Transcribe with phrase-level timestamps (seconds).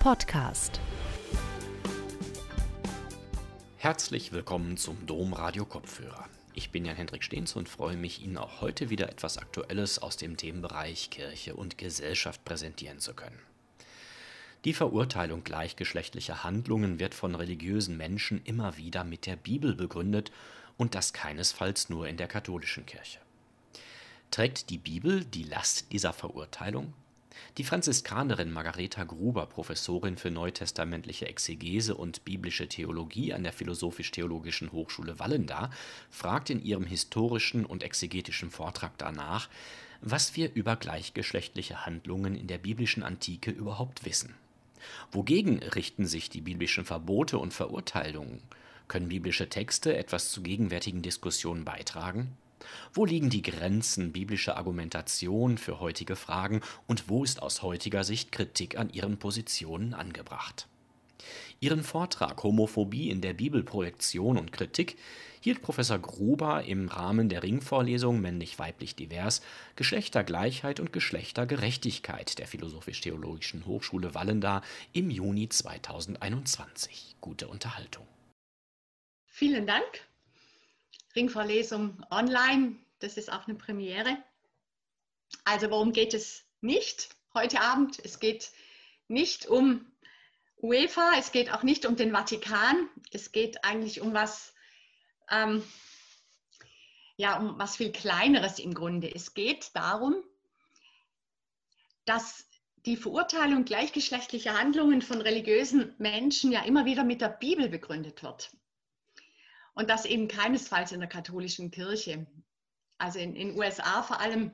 [0.00, 0.80] Podcast.
[3.76, 6.26] Herzlich willkommen zum Dom Radio Kopfhörer.
[6.54, 10.38] Ich bin Jan-Hendrik Stehns und freue mich, Ihnen auch heute wieder etwas Aktuelles aus dem
[10.38, 13.38] Themenbereich Kirche und Gesellschaft präsentieren zu können.
[14.64, 20.32] Die Verurteilung gleichgeschlechtlicher Handlungen wird von religiösen Menschen immer wieder mit der Bibel begründet
[20.78, 23.18] und das keinesfalls nur in der katholischen Kirche.
[24.30, 26.94] Trägt die Bibel die Last dieser Verurteilung?
[27.58, 35.18] Die Franziskanerin Margareta Gruber, Professorin für neutestamentliche Exegese und biblische Theologie an der Philosophisch-Theologischen Hochschule
[35.18, 35.70] Wallenda,
[36.10, 39.48] fragt in ihrem historischen und exegetischen Vortrag danach,
[40.00, 44.34] was wir über gleichgeschlechtliche Handlungen in der biblischen Antike überhaupt wissen.
[45.12, 48.42] Wogegen richten sich die biblischen Verbote und Verurteilungen?
[48.88, 52.36] Können biblische Texte etwas zu gegenwärtigen Diskussionen beitragen?
[52.92, 58.32] Wo liegen die Grenzen biblischer Argumentation für heutige Fragen und wo ist aus heutiger Sicht
[58.32, 60.66] Kritik an ihren Positionen angebracht?
[61.60, 64.96] Ihren Vortrag Homophobie in der Bibelprojektion und Kritik
[65.40, 69.42] hielt Professor Gruber im Rahmen der Ringvorlesung Männlich-Weiblich Divers
[69.76, 77.16] Geschlechtergleichheit und Geschlechtergerechtigkeit der Philosophisch-Theologischen Hochschule Wallenda im Juni 2021.
[77.20, 78.06] Gute Unterhaltung.
[79.26, 80.09] Vielen Dank.
[81.14, 84.16] Ringvorlesung online, das ist auch eine Premiere.
[85.44, 87.98] Also worum geht es nicht heute Abend?
[88.04, 88.50] Es geht
[89.08, 89.90] nicht um
[90.62, 94.54] UEFA, es geht auch nicht um den Vatikan, es geht eigentlich um was,
[95.30, 95.62] ähm,
[97.16, 99.12] ja, um was viel Kleineres im Grunde.
[99.12, 100.22] Es geht darum,
[102.04, 102.46] dass
[102.86, 108.50] die Verurteilung gleichgeschlechtlicher Handlungen von religiösen Menschen ja immer wieder mit der Bibel begründet wird.
[109.74, 112.26] Und das eben keinesfalls in der katholischen Kirche.
[112.98, 114.52] Also in den USA vor allem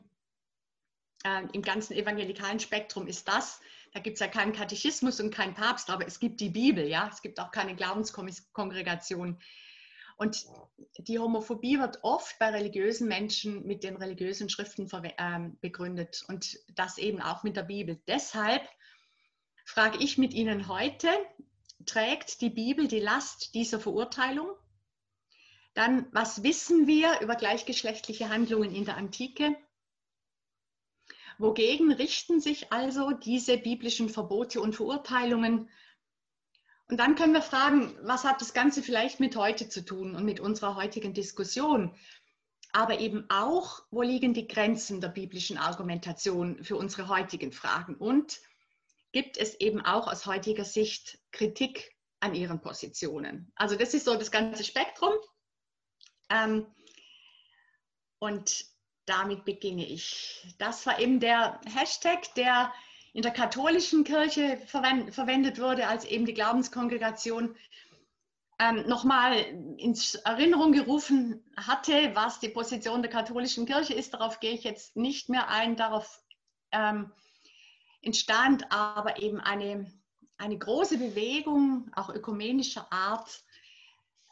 [1.25, 3.61] äh, im ganzen evangelikalen Spektrum ist das.
[3.93, 7.09] Da gibt es ja keinen Katechismus und keinen Papst, aber es gibt die Bibel, ja.
[7.13, 9.41] Es gibt auch keine Glaubenskongregation.
[10.17, 10.47] Und
[10.99, 16.97] die Homophobie wird oft bei religiösen Menschen mit den religiösen Schriften äh, begründet und das
[16.97, 18.01] eben auch mit der Bibel.
[18.07, 18.67] Deshalb
[19.67, 21.09] frage ich mit Ihnen heute,
[21.85, 24.49] trägt die Bibel die Last dieser Verurteilung?
[25.77, 29.55] Dann, was wissen wir über gleichgeschlechtliche Handlungen in der Antike?
[31.37, 35.69] Wogegen richten sich also diese biblischen Verbote und Verurteilungen?
[36.89, 40.25] Und dann können wir fragen, was hat das Ganze vielleicht mit heute zu tun und
[40.25, 41.95] mit unserer heutigen Diskussion?
[42.73, 47.97] Aber eben auch, wo liegen die Grenzen der biblischen Argumentation für unsere heutigen Fragen?
[47.97, 48.41] Und
[49.13, 53.53] gibt es eben auch aus heutiger Sicht Kritik an ihren Positionen?
[53.57, 55.13] Also das ist so das ganze Spektrum.
[56.31, 56.67] Ähm,
[58.19, 58.67] und
[59.07, 60.55] damit beginne ich.
[60.59, 62.73] Das war eben der Hashtag, der
[63.13, 67.57] in der katholischen Kirche verwend, verwendet wurde, als eben die Glaubenskongregation
[68.59, 69.37] ähm, nochmal
[69.79, 74.15] in Erinnerung gerufen hatte, was die Position der katholischen Kirche ist.
[74.15, 75.77] Darauf gehe ich jetzt nicht mehr ein.
[75.77, 76.23] Darauf
[76.73, 77.13] ähm,
[78.03, 79.91] entstand aber eben eine,
[80.39, 83.45] eine große Bewegung, auch ökumenischer Art,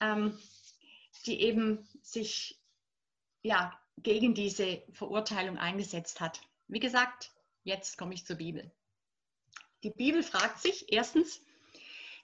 [0.01, 0.39] ähm,
[1.27, 2.61] die eben sich
[3.43, 6.41] ja, gegen diese Verurteilung eingesetzt hat.
[6.67, 7.31] Wie gesagt,
[7.63, 8.71] jetzt komme ich zur Bibel.
[9.83, 11.41] Die Bibel fragt sich erstens,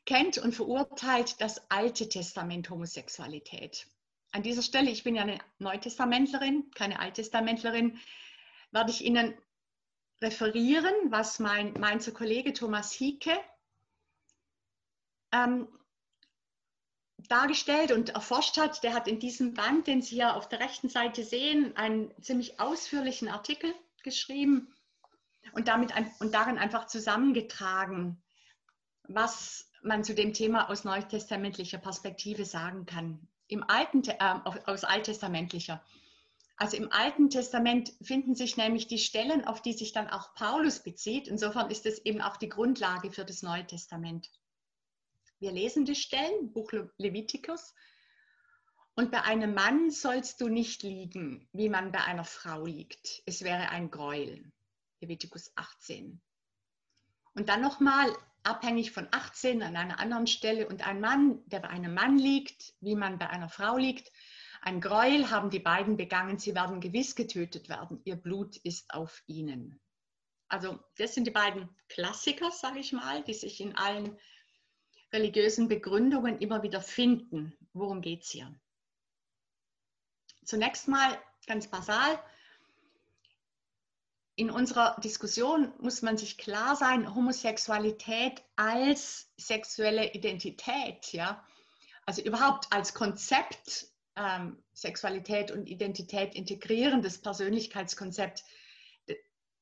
[0.07, 3.87] kennt und verurteilt das Alte Testament Homosexualität?
[4.33, 7.99] An dieser Stelle, ich bin ja eine Neutestamentlerin, keine Alttestamentlerin,
[8.71, 9.37] werde ich Ihnen
[10.23, 13.39] referieren, was mein Mainzer Kollege Thomas Hieke
[15.33, 15.69] ähm,
[17.29, 20.89] dargestellt und erforscht hat, der hat in diesem Band, den Sie hier auf der rechten
[20.89, 24.73] Seite sehen, einen ziemlich ausführlichen Artikel geschrieben
[25.53, 28.23] und, damit ein, und darin einfach zusammengetragen,
[29.05, 33.29] was man zu dem Thema aus neutestamentlicher Perspektive sagen kann.
[33.49, 34.17] Im Alten, äh,
[34.67, 35.83] aus alttestamentlicher.
[36.57, 40.81] Also im Alten Testament finden sich nämlich die Stellen, auf die sich dann auch Paulus
[40.81, 41.27] bezieht.
[41.27, 44.31] Insofern ist es eben auch die Grundlage für das Neue Testament.
[45.41, 47.75] Wir lesen die Stellen, Buch Levitikus.
[48.95, 53.23] Und bei einem Mann sollst du nicht liegen, wie man bei einer Frau liegt.
[53.25, 54.53] Es wäre ein Gräuel.
[55.01, 56.21] Levitikus 18.
[57.35, 61.69] Und dann nochmal, abhängig von 18 an einer anderen Stelle, und ein Mann, der bei
[61.71, 64.13] einem Mann liegt, wie man bei einer Frau liegt,
[64.61, 69.23] ein Gräuel haben die beiden begangen, sie werden gewiss getötet werden, ihr Blut ist auf
[69.27, 69.81] ihnen.
[70.49, 74.19] Also das sind die beiden Klassiker, sage ich mal, die sich in allen
[75.13, 77.57] religiösen Begründungen immer wieder finden.
[77.73, 78.55] Worum geht es hier?
[80.45, 82.19] Zunächst mal ganz basal.
[84.37, 91.45] in unserer Diskussion muss man sich klar sein, Homosexualität als sexuelle Identität, ja,
[92.07, 98.45] also überhaupt als Konzept ähm, Sexualität und Identität integrierendes Persönlichkeitskonzept,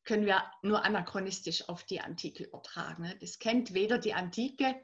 [0.04, 3.02] können wir nur anachronistisch auf die Antike übertragen.
[3.02, 3.16] Ne?
[3.20, 4.74] Das kennt weder die Antike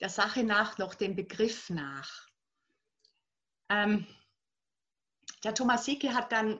[0.00, 2.28] der Sache nach noch den Begriff nach.
[3.68, 4.06] Ähm,
[5.44, 6.58] der Thomas Sieke hat dann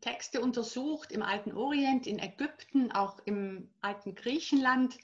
[0.00, 4.96] Texte untersucht im alten Orient, in Ägypten, auch im alten Griechenland.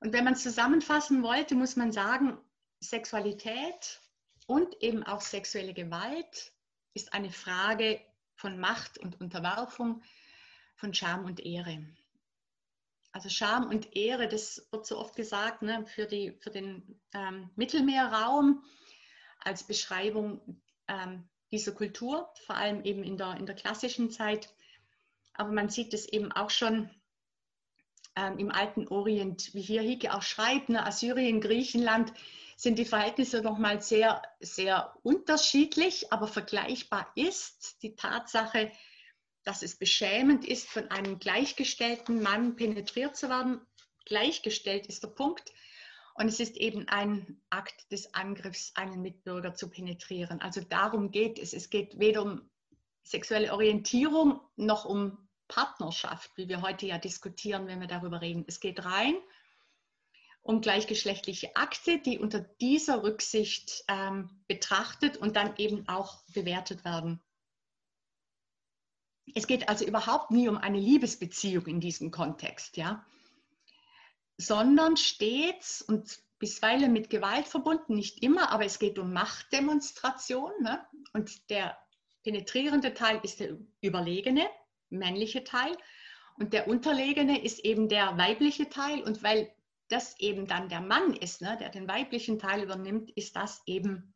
[0.00, 2.38] Und wenn man es zusammenfassen wollte, muss man sagen,
[2.80, 4.00] Sexualität
[4.46, 6.52] und eben auch sexuelle Gewalt
[6.94, 8.00] ist eine Frage
[8.34, 10.02] von Macht und Unterwerfung,
[10.76, 11.84] von Scham und Ehre.
[13.12, 17.50] Also Scham und Ehre, das wird so oft gesagt ne, für, die, für den ähm,
[17.56, 18.62] Mittelmeerraum
[19.40, 24.54] als Beschreibung ähm, dieser Kultur, vor allem eben in der, in der klassischen Zeit.
[25.34, 26.90] Aber man sieht es eben auch schon
[28.14, 32.12] ähm, im alten Orient, wie hier Hike auch schreibt, ne, Assyrien, Griechenland,
[32.56, 38.70] sind die Verhältnisse nochmal sehr, sehr unterschiedlich, aber vergleichbar ist die Tatsache,
[39.44, 43.60] dass es beschämend ist, von einem gleichgestellten Mann penetriert zu werden.
[44.04, 45.52] Gleichgestellt ist der Punkt.
[46.14, 50.40] Und es ist eben ein Akt des Angriffs, einen Mitbürger zu penetrieren.
[50.40, 51.54] Also darum geht es.
[51.54, 52.50] Es geht weder um
[53.04, 58.44] sexuelle Orientierung noch um Partnerschaft, wie wir heute ja diskutieren, wenn wir darüber reden.
[58.46, 59.16] Es geht rein
[60.42, 67.20] um gleichgeschlechtliche Akte, die unter dieser Rücksicht ähm, betrachtet und dann eben auch bewertet werden.
[69.34, 73.04] Es geht also überhaupt nie um eine Liebesbeziehung in diesem Kontext, ja,
[74.36, 80.50] sondern stets und bisweilen mit Gewalt verbunden, nicht immer, aber es geht um Machtdemonstration.
[80.62, 80.84] Ne?
[81.12, 81.78] Und der
[82.24, 84.48] penetrierende Teil ist der überlegene,
[84.88, 85.76] männliche Teil.
[86.38, 89.02] Und der unterlegene ist eben der weibliche Teil.
[89.02, 89.52] Und weil
[89.88, 94.14] das eben dann der Mann ist, ne, der den weiblichen Teil übernimmt, ist das eben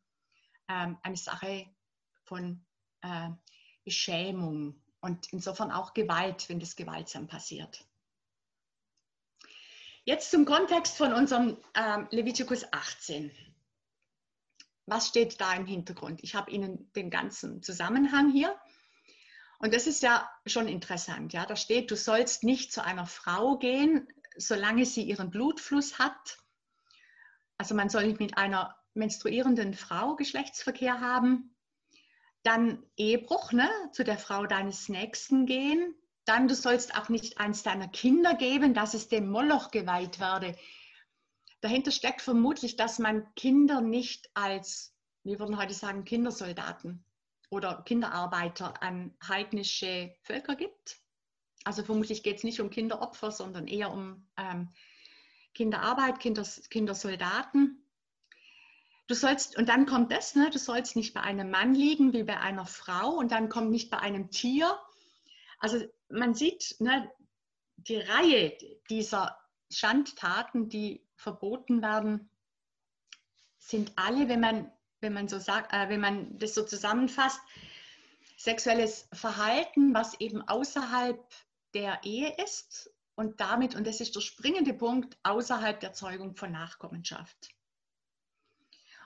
[0.67, 1.67] ähm, eine Sache
[2.23, 2.65] von
[3.01, 3.29] äh,
[3.83, 7.85] Beschämung und insofern auch Gewalt, wenn das gewaltsam passiert.
[10.03, 13.31] Jetzt zum Kontext von unserem ähm, Levitikus 18.
[14.87, 16.23] Was steht da im Hintergrund?
[16.23, 18.55] Ich habe Ihnen den ganzen Zusammenhang hier.
[19.59, 21.33] Und das ist ja schon interessant.
[21.33, 21.45] Ja?
[21.45, 24.07] Da steht, du sollst nicht zu einer Frau gehen,
[24.37, 26.39] solange sie ihren Blutfluss hat.
[27.57, 31.54] Also man soll nicht mit einer menstruierenden Frau Geschlechtsverkehr haben.
[32.45, 33.67] Dann Ehebruch, ne?
[33.91, 35.95] zu der Frau deines Nächsten gehen.
[36.25, 40.55] Dann, du sollst auch nicht eins deiner Kinder geben, dass es dem Moloch geweiht werde.
[41.61, 47.03] Dahinter steckt vermutlich, dass man Kinder nicht als, wir würden heute sagen, Kindersoldaten
[47.49, 50.99] oder Kinderarbeiter an heidnische Völker gibt.
[51.63, 54.69] Also vermutlich geht es nicht um Kinderopfer, sondern eher um ähm,
[55.55, 57.84] Kinderarbeit, Kinders, Kindersoldaten.
[59.07, 62.23] Du sollst, und dann kommt das, ne, du sollst nicht bei einem Mann liegen wie
[62.23, 64.79] bei einer Frau und dann kommt nicht bei einem Tier.
[65.59, 67.11] Also man sieht ne,
[67.77, 68.57] die Reihe
[68.89, 69.37] dieser
[69.69, 72.29] Schandtaten, die verboten werden,
[73.57, 74.71] sind alle, wenn man,
[75.01, 77.39] wenn man so sagt, äh, wenn man das so zusammenfasst,
[78.37, 81.19] sexuelles Verhalten, was eben außerhalb
[81.73, 86.51] der Ehe ist und damit, und das ist der springende Punkt, außerhalb der Zeugung von
[86.51, 87.54] Nachkommenschaft.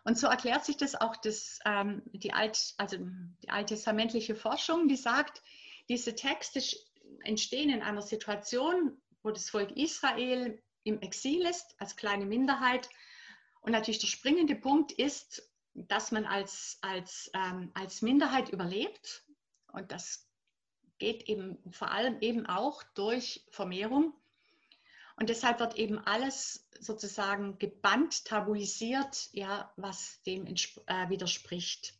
[0.04, 2.98] Und so erklärt sich das auch das, ähm, die, Alt, also
[3.44, 5.42] die alttestamentliche Forschung, die sagt,
[5.90, 6.62] diese Texte
[7.24, 12.90] entstehen in einer Situation, wo das Volk Israel im Exil ist, als kleine Minderheit.
[13.62, 19.26] Und natürlich der springende Punkt ist, dass man als, als, ähm, als Minderheit überlebt.
[19.72, 20.28] Und das
[20.98, 24.14] geht eben vor allem eben auch durch Vermehrung.
[25.20, 31.94] Und deshalb wird eben alles sozusagen gebannt, tabuisiert, ja, was dem äh, widerspricht.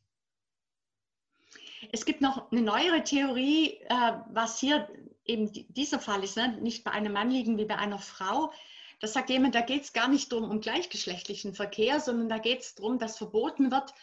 [1.92, 4.88] Es gibt noch eine neuere Theorie, äh, was hier
[5.26, 6.58] eben dieser Fall ist, ne?
[6.62, 8.54] nicht bei einem Mann liegen wie bei einer Frau.
[9.02, 12.62] Da sagt jemand, da geht es gar nicht darum, um gleichgeschlechtlichen Verkehr, sondern da geht
[12.62, 13.94] es darum, dass verboten wird,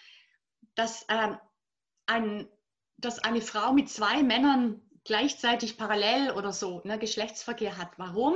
[0.74, 1.36] dass, äh,
[2.04, 2.48] ein,
[2.98, 7.92] dass eine Frau mit zwei Männern gleichzeitig parallel oder so ne, Geschlechtsverkehr hat.
[7.96, 8.34] Warum?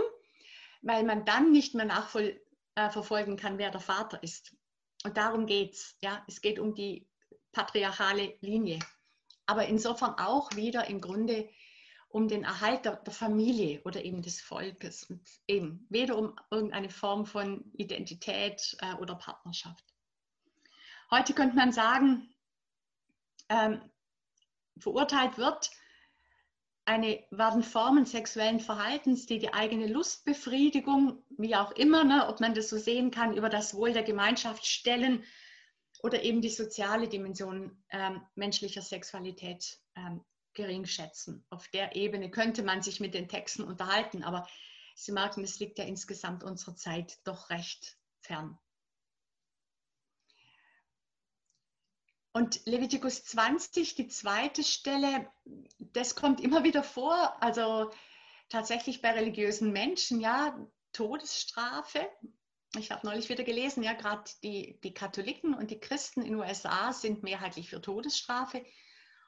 [0.83, 4.55] Weil man dann nicht mehr nachverfolgen äh, kann, wer der Vater ist.
[5.05, 5.97] Und darum geht es.
[6.01, 6.25] Ja?
[6.27, 7.07] Es geht um die
[7.53, 8.79] patriarchale Linie.
[9.47, 11.49] Aber insofern auch wieder im Grunde
[12.09, 16.91] um den Erhalt der, der, Familie oder eben des Volkes und eben weder um irgendeine
[16.91, 19.85] Form von Identität äh, oder Partnerschaft.
[21.11, 22.35] Heute könnte man sagen,
[23.49, 23.81] ähm,
[24.79, 25.71] verurteilt wird
[26.91, 32.53] eine, werden Formen sexuellen Verhaltens, die die eigene Lustbefriedigung, wie auch immer, ne, ob man
[32.53, 35.23] das so sehen kann, über das Wohl der Gemeinschaft stellen
[36.03, 41.47] oder eben die soziale Dimension ähm, menschlicher Sexualität ähm, gering schätzen.
[41.49, 44.49] Auf der Ebene könnte man sich mit den Texten unterhalten, aber
[44.97, 48.59] Sie merken, es liegt ja insgesamt unserer Zeit doch recht fern.
[52.33, 55.29] Und Levitikus 20, die zweite Stelle,
[55.79, 57.91] das kommt immer wieder vor, also
[58.49, 60.57] tatsächlich bei religiösen Menschen, ja,
[60.93, 62.09] Todesstrafe.
[62.77, 66.41] Ich habe neulich wieder gelesen, ja, gerade die, die Katholiken und die Christen in den
[66.41, 68.65] USA sind mehrheitlich für Todesstrafe.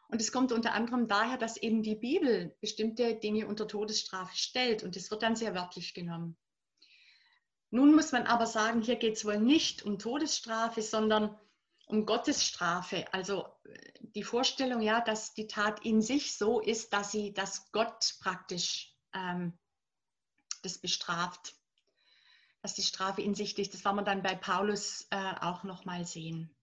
[0.08, 4.84] Und es kommt unter anderem daher, dass eben die Bibel bestimmte Dinge unter Todesstrafe stellt
[4.84, 6.36] und es wird dann sehr wörtlich genommen.
[7.70, 11.36] Nun muss man aber sagen, hier geht es wohl nicht um Todesstrafe, sondern
[11.92, 13.12] um Gottesstrafe.
[13.12, 17.70] Also äh, die Vorstellung, ja, dass die Tat in sich so ist, dass sie, dass
[17.70, 19.52] Gott praktisch ähm,
[20.62, 21.54] das bestraft,
[22.62, 23.74] dass die Strafe in sich liegt.
[23.74, 26.56] Das war man dann bei Paulus äh, auch nochmal sehen.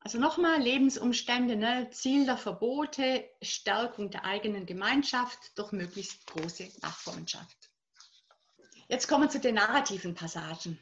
[0.00, 1.90] Also nochmal Lebensumstände, ne?
[1.90, 7.56] Ziel der Verbote, Stärkung der eigenen Gemeinschaft durch möglichst große Nachkommenschaft.
[8.88, 10.78] Jetzt kommen wir zu den narrativen Passagen.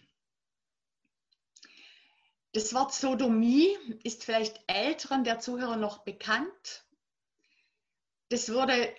[2.56, 6.86] Das Wort Sodomie ist vielleicht älteren der Zuhörer noch bekannt.
[8.30, 8.96] Das wurde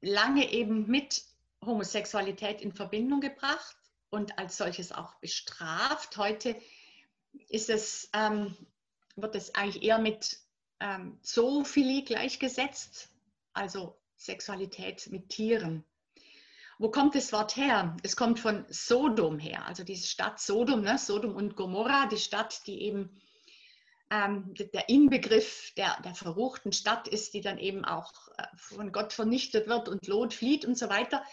[0.00, 1.24] lange eben mit
[1.66, 3.76] Homosexualität in Verbindung gebracht
[4.10, 6.16] und als solches auch bestraft.
[6.16, 6.54] Heute
[7.48, 8.56] ist es, ähm,
[9.16, 10.38] wird es eigentlich eher mit
[10.78, 13.08] ähm, Zoophilie gleichgesetzt,
[13.52, 15.84] also Sexualität mit Tieren.
[16.82, 17.96] Wo kommt das Wort her?
[18.02, 20.98] Es kommt von Sodom her, also diese Stadt Sodom, ne?
[20.98, 23.22] Sodom und Gomorra, die Stadt, die eben
[24.10, 29.12] ähm, der Inbegriff der, der verruchten Stadt ist, die dann eben auch äh, von Gott
[29.12, 31.24] vernichtet wird und Lot flieht und so weiter.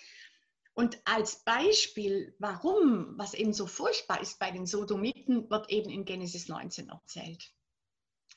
[0.75, 6.06] Und als Beispiel, warum, was eben so furchtbar ist bei den Sodomiten, wird eben in
[6.06, 7.51] Genesis 19 erzählt.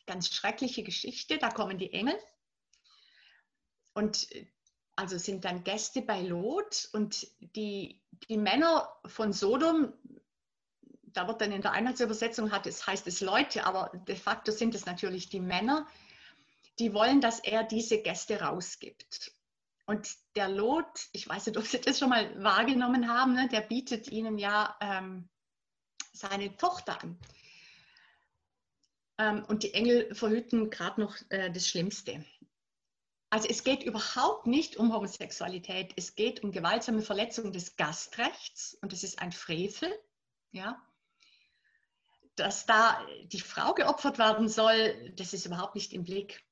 [0.06, 2.18] Ganz schreckliche Geschichte, da kommen die Engel
[3.92, 4.46] und äh,
[4.96, 9.92] also sind dann Gäste bei Lot und die, die Männer von Sodom,
[11.04, 14.74] da wird dann in der Einheitsübersetzung hat, es heißt es Leute, aber de facto sind
[14.74, 15.86] es natürlich die Männer,
[16.78, 19.32] die wollen, dass er diese Gäste rausgibt.
[19.86, 23.60] Und der Lot, ich weiß nicht, ob Sie das schon mal wahrgenommen haben, ne, der
[23.62, 25.28] bietet ihnen ja ähm,
[26.12, 27.18] seine Tochter an.
[29.18, 32.24] Ähm, und die Engel verhüten gerade noch äh, das Schlimmste.
[33.32, 38.92] Also es geht überhaupt nicht um Homosexualität, es geht um gewaltsame Verletzung des Gastrechts und
[38.92, 39.90] das ist ein Frevel,
[40.50, 40.78] ja.
[42.36, 46.44] Dass da die Frau geopfert werden soll, das ist überhaupt nicht im Blick.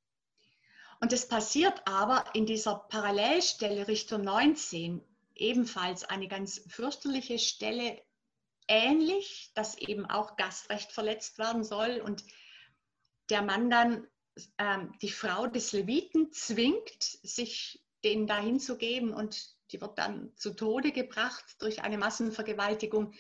[1.01, 8.01] Und das passiert aber in dieser Parallelstelle Richter 19 ebenfalls eine ganz fürchterliche Stelle
[8.69, 12.25] ähnlich, dass eben auch Gastrecht verletzt werden soll und
[13.29, 14.07] der Mann dann
[14.59, 20.35] ähm, die Frau des Leviten zwingt, sich denen dahin zu geben und die wird dann
[20.37, 23.15] zu Tode gebracht durch eine Massenvergewaltigung.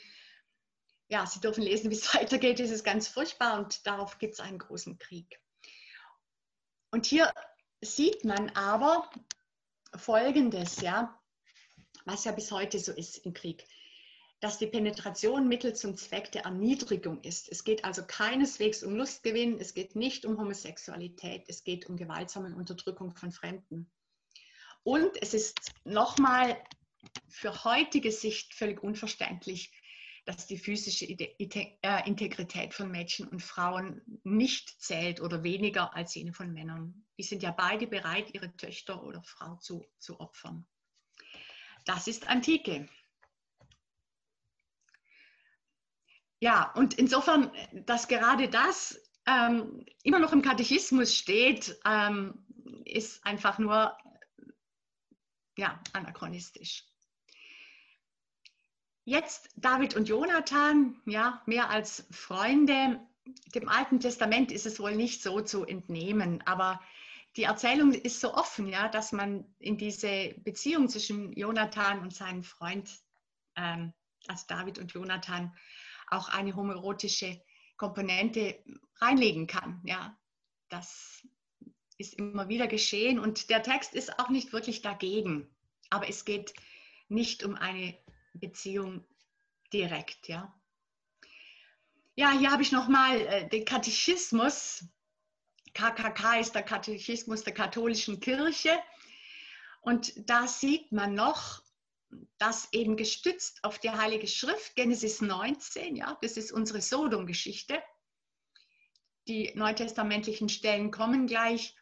[1.08, 2.60] Ja, Sie dürfen lesen, wie es weitergeht.
[2.60, 5.40] Es ist ganz furchtbar und darauf gibt es einen großen Krieg.
[6.90, 7.32] Und hier
[7.80, 9.10] sieht man aber
[9.94, 11.20] Folgendes, ja,
[12.04, 13.64] was ja bis heute so ist im Krieg
[14.40, 17.50] dass die Penetration Mittel zum Zweck der Erniedrigung ist.
[17.50, 22.54] Es geht also keineswegs um Lustgewinn, es geht nicht um Homosexualität, es geht um gewaltsame
[22.56, 23.90] Unterdrückung von Fremden.
[24.82, 26.56] Und es ist nochmal
[27.28, 29.72] für heutige Sicht völlig unverständlich,
[30.24, 36.32] dass die physische äh, Integrität von Mädchen und Frauen nicht zählt oder weniger als jene
[36.32, 37.04] von Männern.
[37.18, 40.66] Die sind ja beide bereit, ihre Töchter oder Frau zu, zu opfern.
[41.84, 42.88] Das ist Antike.
[46.40, 47.52] Ja, und insofern,
[47.86, 52.46] dass gerade das ähm, immer noch im Katechismus steht, ähm,
[52.84, 53.96] ist einfach nur
[55.56, 56.84] ja, anachronistisch.
[59.04, 63.00] Jetzt David und Jonathan, ja, mehr als Freunde.
[63.54, 66.80] Dem Alten Testament ist es wohl nicht so zu entnehmen, aber
[67.36, 72.42] die Erzählung ist so offen, ja, dass man in diese Beziehung zwischen Jonathan und seinem
[72.42, 72.90] Freund,
[73.56, 73.92] ähm,
[74.26, 75.54] also David und Jonathan,
[76.10, 77.40] auch eine homoerotische
[77.76, 78.62] Komponente
[78.96, 79.80] reinlegen kann.
[79.84, 80.18] Ja,
[80.68, 81.26] das
[81.98, 85.48] ist immer wieder geschehen und der Text ist auch nicht wirklich dagegen.
[85.90, 86.54] Aber es geht
[87.08, 87.98] nicht um eine
[88.32, 89.04] Beziehung
[89.72, 90.28] direkt.
[90.28, 90.54] Ja,
[92.14, 94.84] ja hier habe ich nochmal äh, den Katechismus.
[95.74, 98.78] KKK ist der Katechismus der katholischen Kirche.
[99.80, 101.62] Und da sieht man noch,
[102.38, 107.82] dass eben gestützt auf die Heilige Schrift, Genesis 19, ja, das ist unsere Sodom-Geschichte,
[109.28, 111.76] die neutestamentlichen Stellen kommen gleich,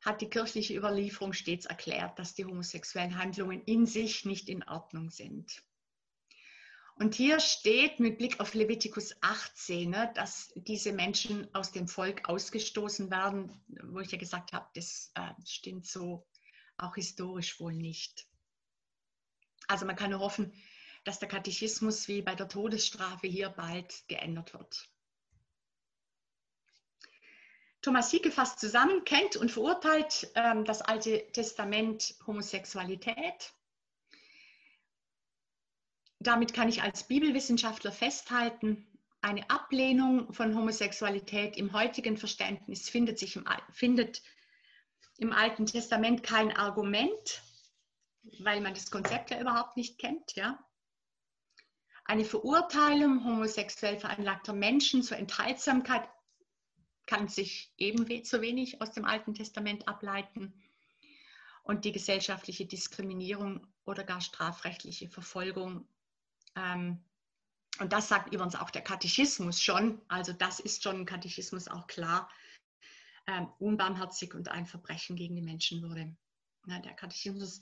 [0.00, 5.10] hat die kirchliche Überlieferung stets erklärt, dass die homosexuellen Handlungen in sich nicht in Ordnung
[5.10, 5.62] sind.
[6.96, 12.28] Und hier steht mit Blick auf Levitikus 18, ne, dass diese Menschen aus dem Volk
[12.28, 16.26] ausgestoßen werden, wo ich ja gesagt habe, das äh, stimmt so
[16.76, 18.26] auch historisch wohl nicht.
[19.72, 20.52] Also man kann nur hoffen,
[21.04, 24.86] dass der Katechismus wie bei der Todesstrafe hier bald geändert wird.
[27.80, 33.54] Thomas Sieke fasst zusammen, kennt und verurteilt ähm, das Alte Testament Homosexualität.
[36.20, 38.86] Damit kann ich als Bibelwissenschaftler festhalten,
[39.22, 44.22] eine Ablehnung von Homosexualität im heutigen Verständnis findet, sich im, findet
[45.16, 47.42] im Alten Testament kein Argument,
[48.40, 50.34] weil man das Konzept ja überhaupt nicht kennt.
[50.34, 50.58] Ja?
[52.04, 56.08] Eine Verurteilung homosexuell veranlagter Menschen zur Enthaltsamkeit
[57.06, 60.54] kann sich ebenso wenig aus dem Alten Testament ableiten.
[61.64, 65.86] Und die gesellschaftliche Diskriminierung oder gar strafrechtliche Verfolgung.
[66.56, 67.04] Ähm,
[67.78, 70.02] und das sagt übrigens auch der Katechismus schon.
[70.08, 72.28] Also das ist schon im Katechismus auch klar.
[73.28, 76.16] Ähm, unbarmherzig und ein Verbrechen gegen die Menschenwürde.
[76.66, 77.60] Der Katechismus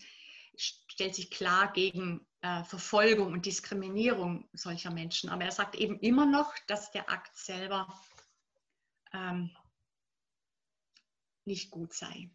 [0.61, 5.31] stellt sich klar gegen äh, Verfolgung und Diskriminierung solcher Menschen.
[5.31, 7.93] Aber er sagt eben immer noch, dass der Akt selber
[9.13, 9.51] ähm,
[11.45, 12.31] nicht gut sei.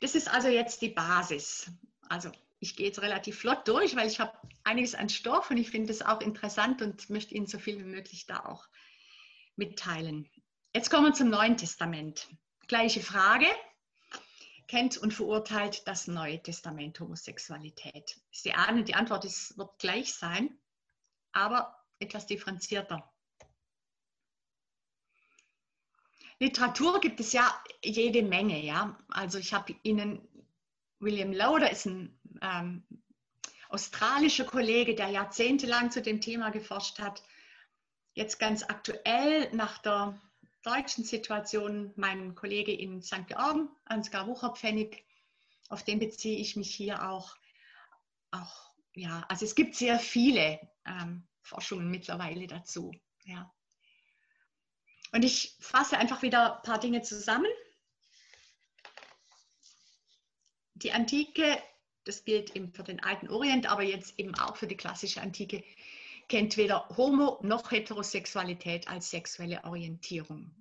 [0.00, 1.70] Das ist also jetzt die Basis.
[2.08, 5.70] Also ich gehe jetzt relativ flott durch, weil ich habe einiges an Stoff und ich
[5.70, 8.68] finde es auch interessant und möchte Ihnen so viel wie möglich da auch
[9.56, 10.28] mitteilen.
[10.74, 12.28] Jetzt kommen wir zum Neuen Testament.
[12.68, 13.46] Gleiche Frage.
[14.72, 18.18] Kennt und verurteilt das Neue Testament Homosexualität?
[18.30, 20.58] Sie ahnen, die Antwort ist, wird gleich sein,
[21.32, 23.06] aber etwas differenzierter.
[26.38, 27.54] Literatur gibt es ja
[27.84, 28.96] jede Menge, ja.
[29.08, 30.26] Also ich habe Ihnen
[31.00, 32.82] William Lauder ist ein ähm,
[33.68, 37.22] australischer Kollege, der jahrzehntelang zu dem Thema geforscht hat.
[38.14, 40.18] Jetzt ganz aktuell nach der
[40.62, 43.26] deutschen Situation mein Kollege in St.
[43.26, 45.04] Georgen, Ansgar Wucherpfennig,
[45.68, 47.36] auf den beziehe ich mich hier auch.
[48.30, 52.92] auch ja, also es gibt sehr viele ähm, Forschungen mittlerweile dazu.
[53.24, 53.52] Ja.
[55.12, 57.50] Und ich fasse einfach wieder ein paar Dinge zusammen.
[60.74, 61.62] Die Antike,
[62.04, 65.62] das gilt eben für den alten Orient, aber jetzt eben auch für die klassische Antike,
[66.28, 70.54] kennt weder Homo noch Heterosexualität als sexuelle Orientierung.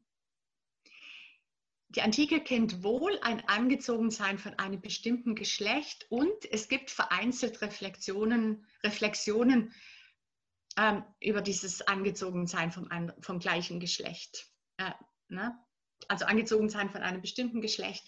[1.90, 8.66] Die Antike kennt wohl ein Angezogensein von einem bestimmten Geschlecht und es gibt vereinzelt Reflexionen,
[8.82, 9.74] Reflexionen
[10.78, 12.88] ähm, über dieses Angezogensein vom,
[13.20, 14.48] vom gleichen Geschlecht.
[14.78, 14.92] Äh,
[15.28, 15.60] ne?
[16.08, 18.08] Also Angezogensein von einem bestimmten Geschlecht.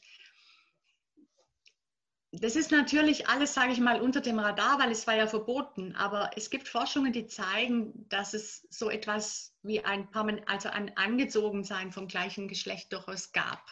[2.36, 5.96] Das ist natürlich alles, sage ich mal, unter dem Radar, weil es war ja verboten.
[5.96, 10.08] Aber es gibt Forschungen, die zeigen, dass es so etwas wie ein,
[10.48, 13.64] also ein Angezogensein vom gleichen Geschlecht durchaus gab.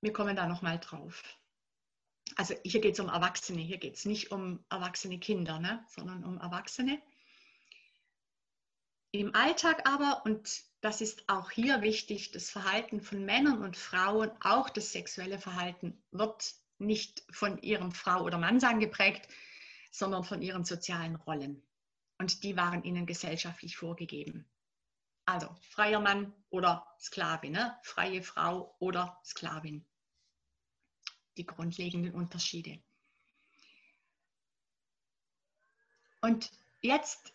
[0.00, 1.22] Wir kommen da nochmal drauf
[2.36, 6.24] also hier geht es um Erwachsene, hier geht es nicht um erwachsene Kinder, ne, sondern
[6.24, 7.00] um Erwachsene.
[9.12, 14.30] Im Alltag aber, und das ist auch hier wichtig, das Verhalten von Männern und Frauen,
[14.42, 19.26] auch das sexuelle Verhalten, wird nicht von ihrem Frau oder Mann sein geprägt,
[19.90, 21.62] sondern von ihren sozialen Rollen.
[22.18, 24.46] Und die waren ihnen gesellschaftlich vorgegeben.
[25.24, 27.78] Also freier Mann oder Sklavin, ne?
[27.82, 29.86] freie Frau oder Sklavin
[31.38, 32.78] die grundlegenden Unterschiede.
[36.20, 36.50] Und
[36.82, 37.32] jetzt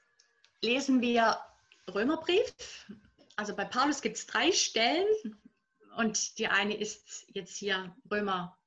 [0.61, 1.39] lesen wir
[1.87, 2.53] Römerbrief.
[3.39, 5.07] Also bei Paulus gibt es drei Stellen
[5.95, 8.59] und die eine ist jetzt hier Römer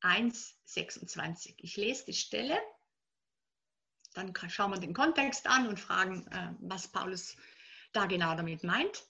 [0.00, 1.54] 1, 26.
[1.58, 2.58] Ich lese die Stelle,
[4.14, 7.36] dann schauen wir den Kontext an und fragen, äh, was Paulus
[7.92, 9.04] da genau damit meint.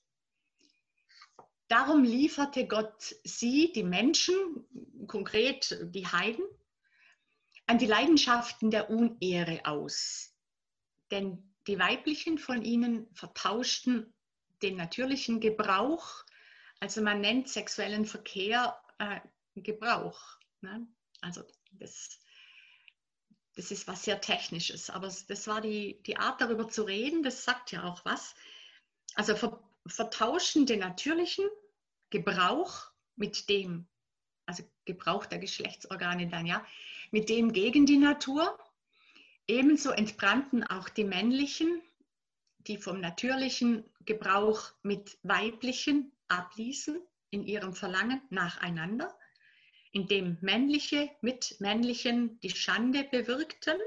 [1.69, 4.67] Darum lieferte Gott sie, die Menschen,
[5.07, 6.45] konkret die Heiden,
[7.65, 10.37] an die Leidenschaften der Unehre aus.
[11.11, 14.13] Denn die weiblichen von ihnen vertauschten
[14.63, 16.25] den natürlichen Gebrauch,
[16.81, 19.21] also man nennt sexuellen Verkehr äh,
[19.57, 20.21] Gebrauch.
[20.61, 20.87] Ne?
[21.21, 21.43] Also
[21.73, 22.21] das,
[23.57, 27.45] das ist was sehr Technisches, aber das war die, die Art darüber zu reden, das
[27.45, 28.35] sagt ja auch was.
[29.15, 31.49] Also ver, vertauschen den natürlichen
[32.11, 33.89] Gebrauch mit dem
[34.49, 36.65] also Gebrauch der Geschlechtsorgane dann, ja,
[37.11, 38.59] mit dem gegen die Natur.
[39.47, 41.83] Ebenso entbrannten auch die männlichen,
[42.69, 47.01] die vom natürlichen Gebrauch mit weiblichen abließen
[47.31, 49.19] in ihrem Verlangen nacheinander,
[49.91, 53.79] indem männliche mit männlichen die Schande bewirkten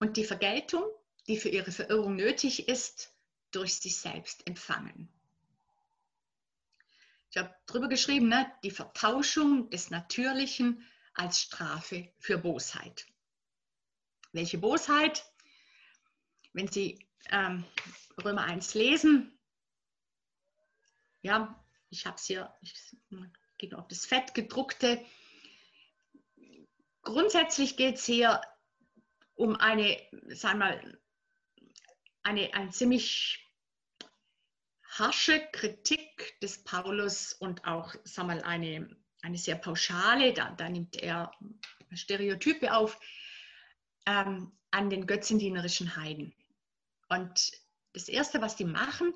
[0.00, 0.84] und die Vergeltung,
[1.28, 3.14] die für ihre Verirrung nötig ist,
[3.50, 5.08] durch sich selbst empfangen.
[7.30, 13.06] Ich habe darüber geschrieben, ne, die Vertauschung des Natürlichen als Strafe für Bosheit.
[14.32, 15.24] Welche Bosheit?
[16.54, 16.98] Wenn Sie
[17.30, 17.64] ähm,
[18.22, 19.38] Römer 1 lesen,
[21.22, 22.74] ja, ich habe es hier, ich
[23.58, 25.04] gehe auf das Fett gedruckte.
[27.02, 28.40] Grundsätzlich geht es hier
[29.34, 30.98] um eine, sagen wir mal,
[32.22, 33.48] eine, ein ziemlich
[34.84, 40.68] harsche Kritik des Paulus und auch sagen wir mal, eine, eine sehr pauschale, da, da
[40.68, 41.32] nimmt er
[41.92, 42.98] Stereotype auf,
[44.06, 46.34] ähm, an den götzendienerischen Heiden.
[47.12, 47.52] Und
[47.92, 49.12] das Erste, was die machen,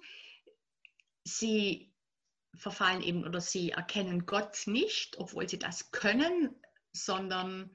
[1.25, 1.91] sie
[2.55, 6.55] verfallen eben oder sie erkennen Gott nicht, obwohl sie das können,
[6.93, 7.71] sondern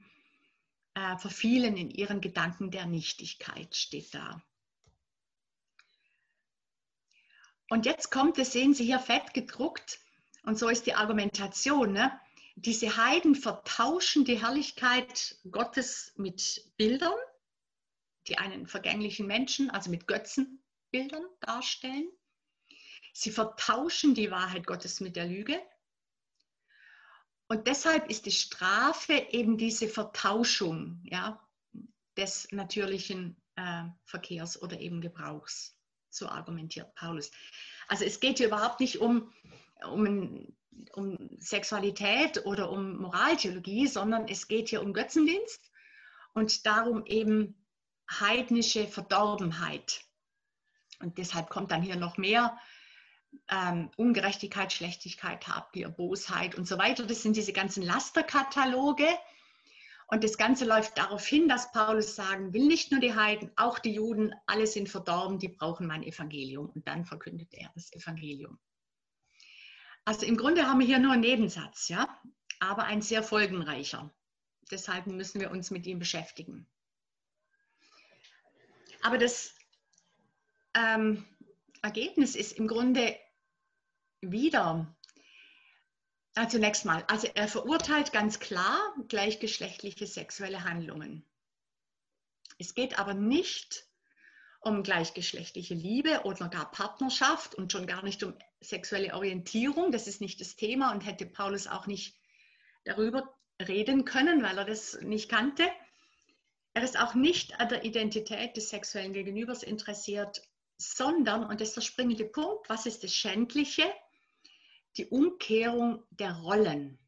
[0.94, 4.42] äh, verfielen in ihren Gedanken der Nichtigkeit, steht da.
[7.68, 9.98] Und jetzt kommt es, sehen Sie hier fett gedruckt,
[10.44, 11.92] und so ist die Argumentation.
[11.92, 12.12] Ne?
[12.56, 17.14] Diese Heiden vertauschen die Herrlichkeit Gottes mit Bildern,
[18.28, 22.08] die einen vergänglichen Menschen, also mit Götzenbildern darstellen.
[23.12, 25.60] Sie vertauschen die Wahrheit Gottes mit der Lüge.
[27.48, 31.46] Und deshalb ist die Strafe eben diese Vertauschung ja,
[32.16, 35.76] des natürlichen äh, Verkehrs oder eben Gebrauchs
[36.08, 37.30] so argumentiert Paulus.
[37.88, 39.32] Also es geht hier überhaupt nicht um,
[39.84, 40.54] um,
[40.92, 45.70] um Sexualität oder um Moraltheologie, sondern es geht hier um Götzendienst
[46.34, 47.61] und darum eben
[48.20, 50.04] heidnische Verdorbenheit.
[51.00, 52.58] Und deshalb kommt dann hier noch mehr
[53.48, 57.04] ähm, Ungerechtigkeit, Schlechtigkeit, Habgier, Bosheit und so weiter.
[57.06, 59.08] Das sind diese ganzen Lasterkataloge,
[60.12, 63.78] und das Ganze läuft darauf hin, dass Paulus sagen will, nicht nur die Heiden, auch
[63.78, 66.68] die Juden, alle sind verdorben, die brauchen mein Evangelium.
[66.68, 68.58] Und dann verkündet er das Evangelium.
[70.04, 72.06] Also im Grunde haben wir hier nur einen Nebensatz, ja,
[72.60, 74.14] aber ein sehr folgenreicher.
[74.70, 76.68] Deshalb müssen wir uns mit ihm beschäftigen.
[79.02, 79.54] Aber das
[80.74, 81.24] ähm,
[81.82, 83.16] Ergebnis ist im Grunde
[84.20, 84.96] wieder
[86.36, 91.26] ja, zunächst mal, also er verurteilt ganz klar gleichgeschlechtliche sexuelle Handlungen.
[92.58, 93.86] Es geht aber nicht
[94.60, 99.90] um gleichgeschlechtliche Liebe oder gar Partnerschaft und schon gar nicht um sexuelle Orientierung.
[99.92, 102.16] Das ist nicht das Thema und hätte Paulus auch nicht
[102.84, 105.68] darüber reden können, weil er das nicht kannte.
[106.74, 110.42] Er ist auch nicht an der Identität des sexuellen Gegenübers interessiert,
[110.78, 113.84] sondern, und das ist der springende Punkt, was ist das Schändliche?
[114.96, 116.98] die Umkehrung der Rollen.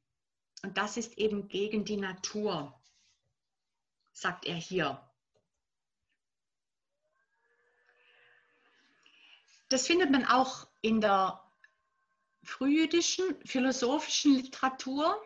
[0.63, 2.75] Und das ist eben gegen die Natur,
[4.13, 5.01] sagt er hier.
[9.69, 11.43] Das findet man auch in der
[12.43, 15.21] frühjüdischen philosophischen Literatur.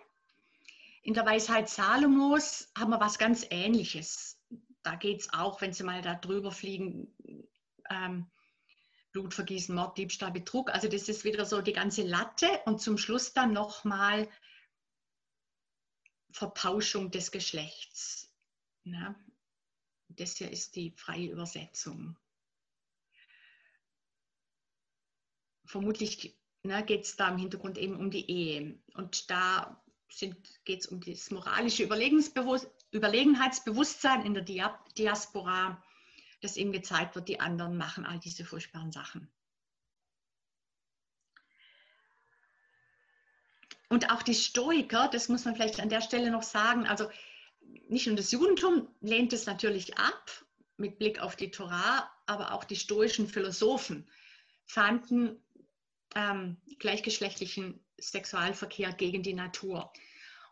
[1.03, 4.41] In der Weisheit Salomos haben wir was ganz Ähnliches.
[4.83, 7.15] Da geht es auch, wenn Sie mal da drüber fliegen,
[7.91, 8.31] ähm,
[9.13, 10.71] Blutvergießen, Mord, Diebstahl, Betrug.
[10.71, 14.29] Also das ist wieder so die ganze Latte und zum Schluss dann nochmal
[16.31, 18.33] Vertauschung des Geschlechts.
[18.85, 19.15] Ja,
[20.09, 22.19] das hier ist die freie Übersetzung.
[25.65, 28.79] Vermutlich ne, geht es da im Hintergrund eben um die Ehe.
[28.95, 29.83] Und da
[30.65, 34.45] geht es um das moralische Überlegenheitsbewusstsein in der
[34.97, 35.83] Diaspora
[36.41, 39.29] dass ihm gezeigt wird, die anderen machen all diese furchtbaren Sachen.
[43.89, 47.11] Und auch die Stoiker, das muss man vielleicht an der Stelle noch sagen, also
[47.89, 50.45] nicht nur das Judentum lehnt es natürlich ab
[50.77, 54.07] mit Blick auf die Torah, aber auch die stoischen Philosophen
[54.67, 55.43] fanden
[56.15, 59.93] ähm, gleichgeschlechtlichen Sexualverkehr gegen die Natur.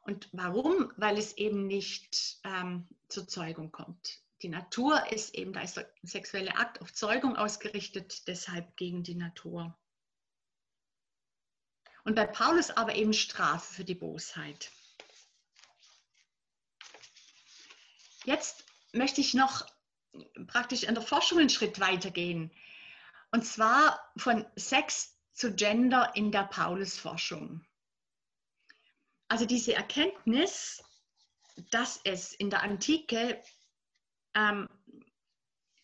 [0.02, 0.92] Und warum?
[0.96, 5.90] Weil es eben nicht ähm, zur Zeugung kommt die Natur ist eben, da ist der
[6.02, 9.76] sexuelle Akt auf Zeugung ausgerichtet, deshalb gegen die Natur.
[12.04, 14.70] Und bei Paulus aber eben Strafe für die Bosheit.
[18.24, 19.66] Jetzt möchte ich noch
[20.46, 22.52] praktisch in der Forschung einen Schritt weitergehen.
[23.32, 27.64] Und zwar von Sex zu Gender in der Paulusforschung.
[29.28, 30.82] also diese Erkenntnis,
[31.70, 33.42] dass es in der Antike
[34.34, 34.68] ähm,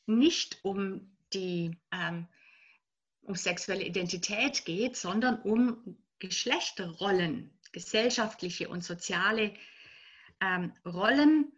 [0.07, 2.29] nicht um die ähm,
[3.23, 9.55] um sexuelle Identität geht, sondern um Geschlechterrollen, gesellschaftliche und soziale
[10.41, 11.53] ähm, Rollen,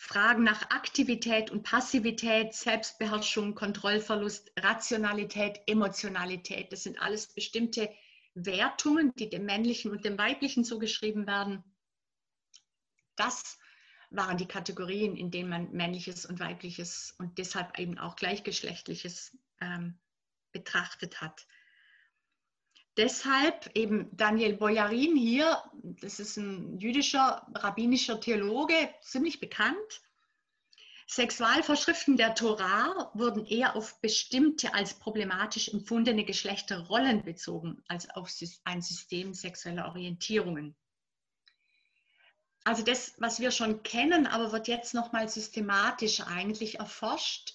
[0.00, 6.72] Fragen nach Aktivität und Passivität, Selbstbeherrschung, Kontrollverlust, Rationalität, Emotionalität.
[6.72, 7.92] Das sind alles bestimmte
[8.34, 11.64] Wertungen, die dem männlichen und dem weiblichen zugeschrieben werden.
[13.16, 13.58] Das
[14.10, 19.98] waren die Kategorien, in denen man männliches und weibliches und deshalb eben auch gleichgeschlechtliches ähm,
[20.52, 21.44] betrachtet hat.
[22.98, 25.62] Deshalb eben Daniel Boyarin hier,
[26.00, 30.02] das ist ein jüdischer rabbinischer Theologe, ziemlich bekannt.
[31.06, 38.30] Sexualvorschriften der Torah wurden eher auf bestimmte als problematisch empfundene Geschlechterrollen bezogen, als auf
[38.64, 40.74] ein System sexueller Orientierungen.
[42.64, 47.54] Also das, was wir schon kennen, aber wird jetzt nochmal systematisch eigentlich erforscht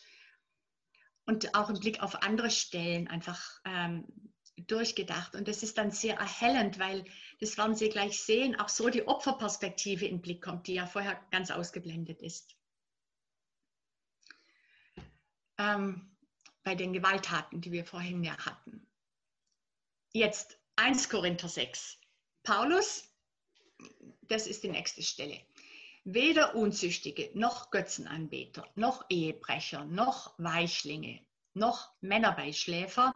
[1.26, 5.36] und auch im Blick auf andere Stellen einfach ähm, durchgedacht.
[5.36, 7.06] Und das ist dann sehr erhellend, weil,
[7.40, 11.20] das werden Sie gleich sehen, auch so die Opferperspektive in Blick kommt, die ja vorher
[11.32, 12.56] ganz ausgeblendet ist.
[15.58, 16.16] Ähm,
[16.64, 18.88] bei den Gewalttaten, die wir vorhin ja hatten.
[20.14, 22.00] Jetzt 1 Korinther 6.
[22.44, 23.10] Paulus,
[24.22, 25.40] das ist die nächste Stelle.
[26.06, 33.14] Weder Unzüchtige, noch Götzenanbeter, noch Ehebrecher, noch Weichlinge, noch Männerbeischläfer,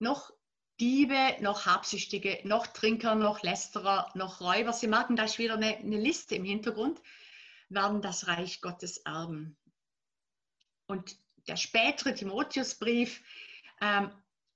[0.00, 0.32] noch
[0.80, 4.72] Diebe, noch Habsüchtige, noch Trinker, noch Lästerer, noch Räuber.
[4.72, 7.02] Sie merken, da ist wieder eine, eine Liste im Hintergrund,
[7.68, 9.56] werden das Reich Gottes erben.
[10.86, 13.22] Und der spätere Timotheusbrief
[13.80, 14.10] ähm,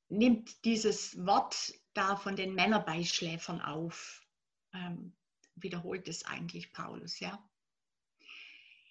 [0.09, 4.22] nimmt dieses Wort da von den Männerbeischläfern auf.
[4.72, 5.14] Ähm,
[5.57, 7.38] wiederholt es eigentlich Paulus, ja.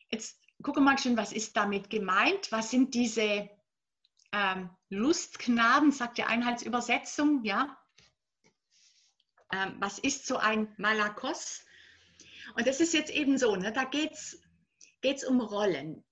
[0.10, 2.52] Jetzt gucken wir mal schon, was ist damit gemeint?
[2.52, 3.50] Was sind diese
[4.34, 7.78] ähm, Lustknaben, sagt die Einheitsübersetzung, ja.
[9.52, 11.64] Ähm, was ist so ein Malakos?
[12.56, 16.04] Und das ist jetzt eben so, ne, da geht es um Rollen.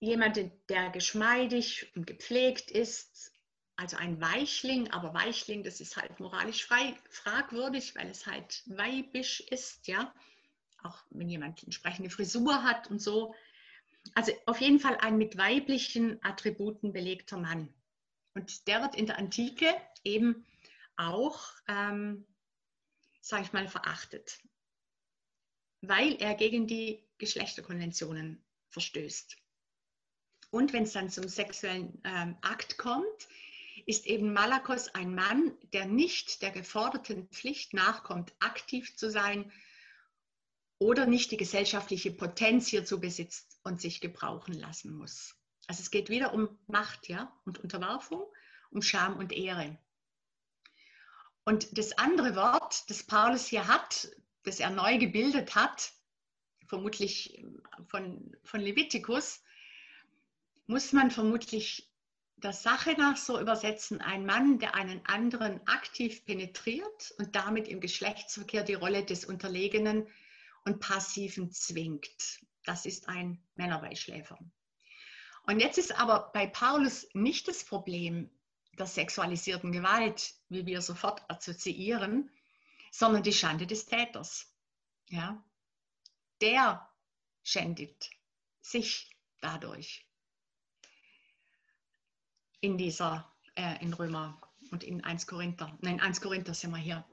[0.00, 3.32] Jemand, der geschmeidig und gepflegt ist,
[3.76, 9.40] also ein Weichling, aber Weichling, das ist halt moralisch frei, fragwürdig, weil es halt weibisch
[9.40, 10.12] ist, ja.
[10.82, 13.34] Auch wenn jemand entsprechende Frisur hat und so.
[14.14, 17.72] Also auf jeden Fall ein mit weiblichen Attributen belegter Mann.
[18.34, 19.66] Und der wird in der Antike
[20.04, 20.46] eben
[20.96, 22.26] auch, ähm,
[23.20, 24.40] sage ich mal, verachtet,
[25.80, 29.36] weil er gegen die Geschlechterkonventionen verstößt.
[30.50, 33.28] Und wenn es dann zum sexuellen ähm, Akt kommt,
[33.86, 39.50] ist eben Malakos ein Mann, der nicht der geforderten Pflicht nachkommt, aktiv zu sein
[40.78, 45.34] oder nicht die gesellschaftliche Potenz hierzu besitzt und sich gebrauchen lassen muss.
[45.66, 48.24] Also es geht wieder um Macht ja, und Unterwerfung,
[48.70, 49.78] um Scham und Ehre.
[51.44, 54.08] Und das andere Wort, das Paulus hier hat,
[54.44, 55.92] das er neu gebildet hat,
[56.66, 57.44] vermutlich
[57.88, 59.42] von, von Levitikus,
[60.66, 61.92] muss man vermutlich
[62.36, 67.80] der Sache nach so übersetzen, ein Mann, der einen anderen aktiv penetriert und damit im
[67.80, 70.08] Geschlechtsverkehr die Rolle des Unterlegenen
[70.64, 72.40] und Passiven zwingt.
[72.64, 74.38] Das ist ein Männerbeischläfer.
[75.44, 78.30] Und jetzt ist aber bei Paulus nicht das Problem
[78.78, 82.30] der sexualisierten Gewalt, wie wir sofort assoziieren,
[82.90, 84.54] sondern die Schande des Täters.
[85.08, 85.42] Ja?
[86.40, 86.88] Der
[87.42, 88.10] schändet
[88.60, 90.06] sich dadurch
[92.60, 95.76] in dieser, äh, in Römer und in 1 Korinther.
[95.80, 97.04] Nein, 1 Korinther sind wir hier.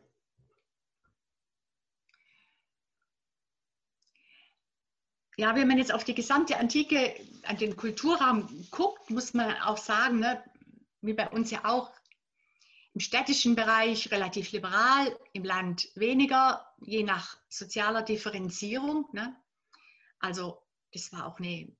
[5.39, 9.77] Ja, wenn man jetzt auf die gesamte Antike, an den Kulturraum guckt, muss man auch
[9.77, 10.43] sagen, ne,
[10.99, 11.93] wie bei uns ja auch,
[12.93, 19.07] im städtischen Bereich relativ liberal, im Land weniger, je nach sozialer Differenzierung.
[19.13, 19.33] Ne?
[20.19, 21.73] Also das war auch eine,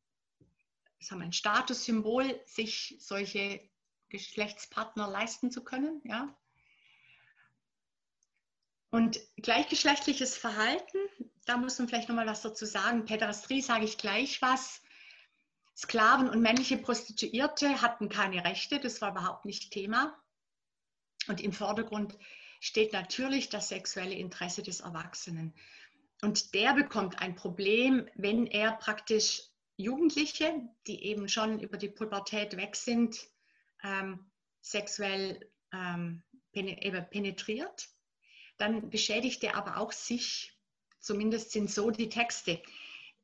[1.00, 3.60] das haben ein Statussymbol, sich solche
[4.08, 6.02] Geschlechtspartner leisten zu können.
[6.06, 6.34] Ja?
[8.90, 10.98] Und gleichgeschlechtliches Verhalten,
[11.50, 13.06] da muss man vielleicht nochmal was dazu sagen.
[13.06, 14.84] Päderastrie sage ich gleich was.
[15.76, 20.16] Sklaven und männliche Prostituierte hatten keine Rechte, das war überhaupt nicht Thema.
[21.28, 22.16] Und im Vordergrund
[22.60, 25.56] steht natürlich das sexuelle Interesse des Erwachsenen.
[26.22, 29.42] Und der bekommt ein Problem, wenn er praktisch
[29.76, 30.54] Jugendliche,
[30.86, 33.18] die eben schon über die Pubertät weg sind,
[33.82, 34.30] ähm,
[34.62, 37.90] sexuell ähm, penetriert
[38.60, 40.59] dann beschädigt er aber auch sich.
[41.00, 42.62] Zumindest sind so die Texte.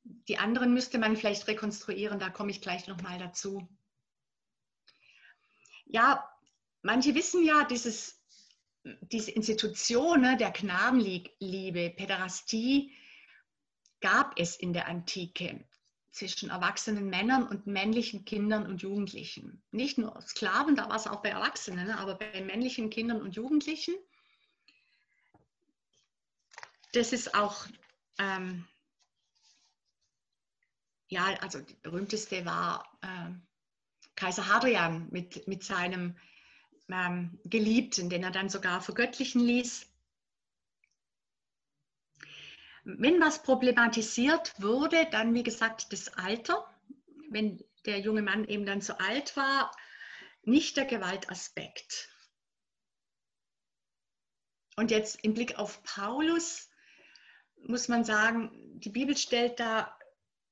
[0.04, 3.68] Die anderen müsste man vielleicht rekonstruieren, da komme ich gleich nochmal dazu.
[5.86, 6.30] Ja,
[6.82, 8.22] manche wissen ja, dieses,
[8.84, 12.92] diese Institution ne, der Knabenliebe, Päderastie,
[14.02, 15.66] gab es in der Antike
[16.12, 19.64] zwischen erwachsenen Männern und männlichen Kindern und Jugendlichen.
[19.72, 23.36] Nicht nur Sklaven, da war es auch bei Erwachsenen, ne, aber bei männlichen Kindern und
[23.36, 23.96] Jugendlichen.
[26.96, 27.68] Das ist auch,
[28.20, 28.66] ähm,
[31.10, 33.34] ja, also die berühmteste war äh,
[34.16, 36.18] Kaiser Hadrian mit, mit seinem
[36.88, 39.92] ähm, Geliebten, den er dann sogar vergöttlichen ließ.
[42.86, 46.66] Wenn was problematisiert wurde, dann wie gesagt das Alter,
[47.30, 49.76] wenn der junge Mann eben dann zu alt war,
[50.44, 52.10] nicht der Gewaltaspekt.
[54.78, 56.70] Und jetzt im Blick auf Paulus
[57.68, 59.98] muss man sagen, die Bibel stellt da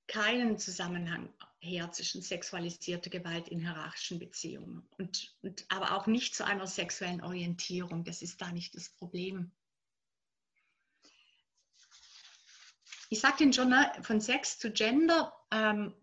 [0.07, 6.45] keinen Zusammenhang her zwischen sexualisierter Gewalt in hierarchischen Beziehungen und, und aber auch nicht zu
[6.45, 8.03] einer sexuellen Orientierung.
[8.03, 9.51] Das ist da nicht das Problem.
[13.13, 15.93] ich Ihnen schon, ne, von Sex zu Gender, ähm,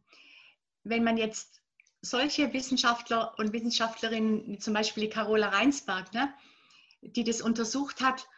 [0.85, 1.61] wenn man jetzt
[2.01, 6.33] solche Wissenschaftler und Wissenschaftlerinnen, wie zum Beispiel die Carola Reinsberg, ne,
[7.03, 8.29] die das untersucht hat,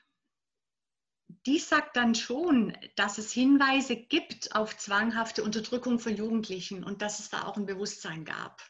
[1.47, 7.19] die sagt dann schon, dass es Hinweise gibt auf zwanghafte Unterdrückung von Jugendlichen und dass
[7.19, 8.63] es da auch ein Bewusstsein gab,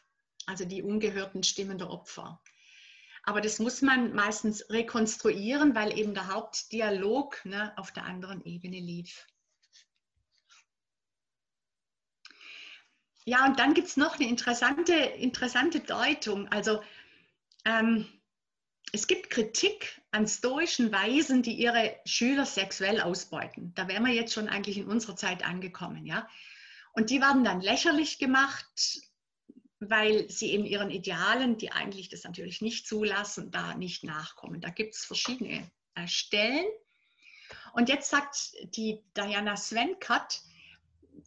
[0.47, 2.41] also die ungehörten Stimmen der Opfer.
[3.23, 8.79] Aber das muss man meistens rekonstruieren, weil eben der Hauptdialog ne, auf der anderen Ebene
[8.79, 9.27] lief.
[13.25, 16.49] Ja, und dann gibt es noch eine interessante, interessante Deutung.
[16.49, 16.83] Also
[17.63, 18.05] ähm,
[18.93, 23.73] es gibt Kritik an stoischen Weisen, die ihre Schüler sexuell ausbeuten.
[23.73, 26.29] Da wären wir jetzt schon eigentlich in unserer Zeit angekommen, ja.
[26.93, 29.01] Und die werden dann lächerlich gemacht,
[29.79, 34.61] weil sie eben ihren Idealen, die eigentlich das natürlich nicht zulassen, da nicht nachkommen.
[34.61, 36.67] Da gibt es verschiedene äh, Stellen.
[37.73, 40.39] Und jetzt sagt die Diana Svenkert,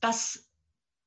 [0.01, 0.49] dass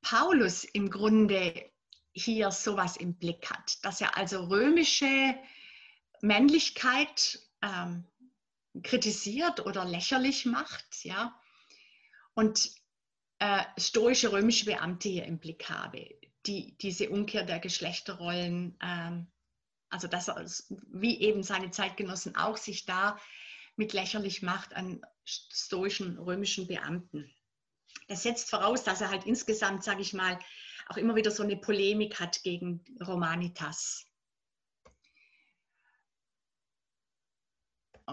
[0.02, 1.70] Paulus im Grunde
[2.12, 5.34] hier sowas im Blick hat, dass er also römische
[6.22, 8.04] Männlichkeit ähm,
[8.82, 11.38] kritisiert oder lächerlich macht, ja,
[12.34, 12.70] und
[13.38, 16.14] äh, stoische römische Beamte hier im Blick habe,
[16.46, 19.26] die diese Umkehr der Geschlechterrollen, ähm,
[19.88, 20.46] also dass er,
[20.92, 23.18] wie eben seine Zeitgenossen auch sich da
[23.76, 27.30] mit lächerlich macht an stoischen römischen Beamten.
[28.08, 30.38] Das setzt voraus, dass er halt insgesamt, sage ich mal,
[30.88, 34.09] auch immer wieder so eine Polemik hat gegen Romanitas.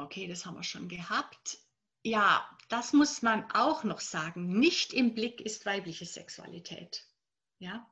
[0.04, 1.58] Okay, das haben wir schon gehabt.
[2.04, 4.60] Ja, das muss man auch noch sagen.
[4.60, 7.06] Nicht im Blick ist weibliche Sexualität.
[7.60, 7.90] Ja?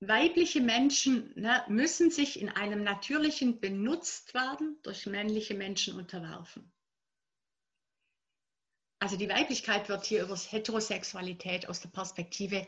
[0.00, 6.72] Weibliche Menschen ne, müssen sich in einem natürlichen Benutztwerden durch männliche Menschen unterwerfen
[9.00, 12.66] also die Weiblichkeit wird hier über Heterosexualität aus der Perspektive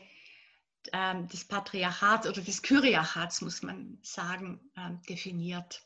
[0.93, 5.83] ähm, des Patriarchats oder des Kyriachats, muss man sagen, ähm, definiert.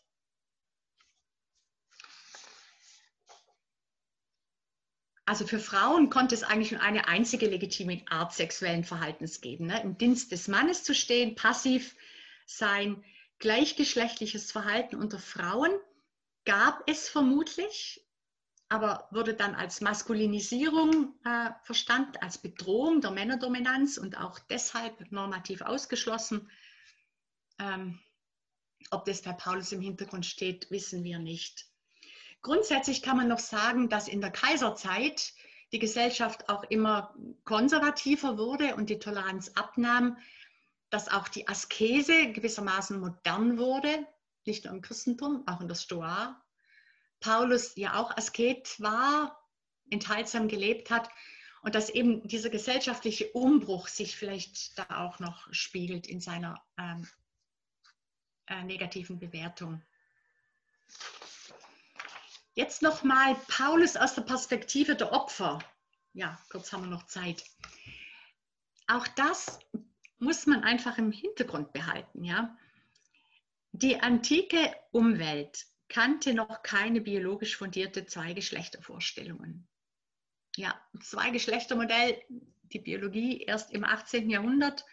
[5.28, 9.68] Also für Frauen konnte es eigentlich nur eine einzige legitime Art sexuellen Verhaltens geben.
[9.68, 9.82] Ne?
[9.82, 11.96] Im Dienst des Mannes zu stehen, passiv
[12.46, 13.04] sein,
[13.40, 15.72] gleichgeschlechtliches Verhalten unter Frauen
[16.46, 18.06] gab es vermutlich,
[18.70, 25.62] aber wurde dann als Maskulinisierung äh, verstanden, als Bedrohung der Männerdominanz und auch deshalb normativ
[25.62, 26.50] ausgeschlossen.
[27.60, 28.00] Ähm,
[28.92, 31.66] ob das bei Paulus im Hintergrund steht, wissen wir nicht.
[32.46, 35.34] Grundsätzlich kann man noch sagen, dass in der Kaiserzeit
[35.72, 40.16] die Gesellschaft auch immer konservativer wurde und die Toleranz abnahm,
[40.92, 44.06] dass auch die Askese gewissermaßen modern wurde,
[44.46, 46.40] nicht nur im Christentum, auch in der Stoa
[47.20, 49.44] Paulus ja auch Asket war,
[49.90, 51.10] enthaltsam gelebt hat
[51.64, 57.08] und dass eben dieser gesellschaftliche Umbruch sich vielleicht da auch noch spiegelt in seiner ähm,
[58.46, 59.82] äh, negativen Bewertung.
[62.56, 65.60] Jetzt nochmal Paulus aus der Perspektive der Opfer.
[66.14, 67.44] Ja, kurz haben wir noch Zeit.
[68.88, 69.60] Auch das
[70.20, 72.24] muss man einfach im Hintergrund behalten.
[72.24, 72.58] Ja?
[73.74, 79.68] Die antike Umwelt kannte noch keine biologisch fundierte Zweigeschlechtervorstellungen.
[80.56, 84.30] Ja, Zweigeschlechtermodell, die Biologie erst im 18.
[84.30, 84.86] Jahrhundert.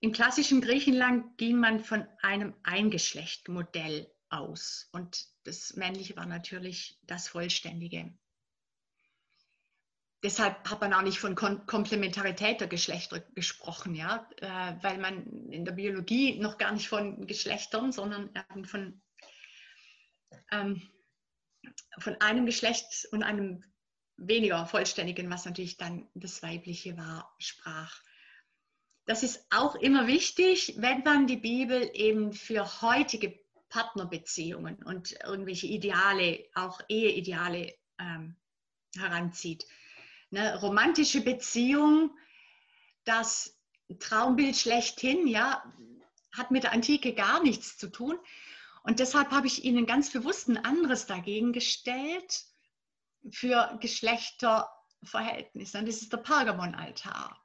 [0.00, 4.88] Im klassischen Griechenland ging man von einem Eingeschlechtmodell aus.
[4.92, 8.12] Und das Männliche war natürlich das Vollständige.
[10.22, 15.64] Deshalb hat man auch nicht von Komplementarität der Geschlechter gesprochen, ja, äh, weil man in
[15.64, 18.30] der Biologie noch gar nicht von Geschlechtern, sondern
[18.64, 19.02] von,
[20.52, 20.80] ähm,
[21.98, 23.64] von einem Geschlecht und einem
[24.16, 28.00] weniger vollständigen, was natürlich dann das Weibliche war, sprach.
[29.06, 33.41] Das ist auch immer wichtig, wenn man die Bibel eben für heutige
[33.72, 38.36] Partnerbeziehungen und irgendwelche Ideale, auch Eheideale ähm,
[38.94, 39.66] heranzieht.
[40.30, 42.14] Eine romantische Beziehung,
[43.04, 43.58] das
[43.98, 45.64] Traumbild schlechthin, ja,
[46.36, 48.18] hat mit der Antike gar nichts zu tun.
[48.82, 52.44] Und deshalb habe ich Ihnen ganz bewusst ein anderes dagegen gestellt
[53.30, 55.78] für Geschlechterverhältnisse.
[55.78, 57.42] Und das ist der Pergamonaltar.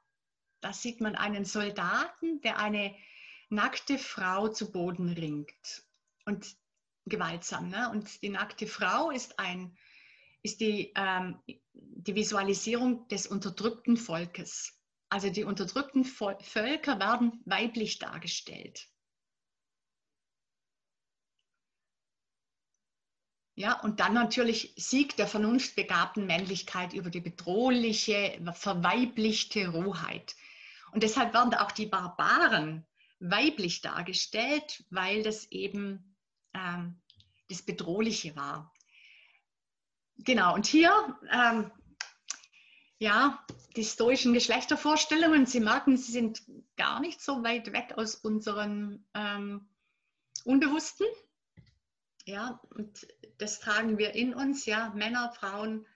[0.60, 2.94] Da sieht man einen Soldaten, der eine
[3.48, 5.87] nackte Frau zu Boden ringt
[6.28, 6.56] und
[7.06, 7.68] gewaltsam.
[7.70, 7.90] Ne?
[7.90, 9.76] Und die nackte Frau ist, ein,
[10.42, 11.40] ist die, ähm,
[11.72, 14.78] die Visualisierung des unterdrückten Volkes.
[15.08, 18.86] Also die unterdrückten Völker werden weiblich dargestellt.
[23.54, 30.36] Ja, und dann natürlich Sieg der vernunftbegabten Männlichkeit über die bedrohliche, verweiblichte Rohheit.
[30.92, 32.86] Und deshalb werden auch die Barbaren
[33.18, 36.17] weiblich dargestellt, weil das eben
[36.58, 37.00] ähm,
[37.48, 38.72] das Bedrohliche war.
[40.18, 40.92] Genau, und hier,
[41.30, 41.70] ähm,
[42.98, 43.44] ja,
[43.76, 46.42] die stoischen Geschlechtervorstellungen, Sie merken, sie sind
[46.76, 49.68] gar nicht so weit weg aus unseren ähm,
[50.44, 51.06] Unbewussten.
[52.24, 53.06] Ja, und
[53.38, 55.86] das tragen wir in uns, ja, Männer, Frauen,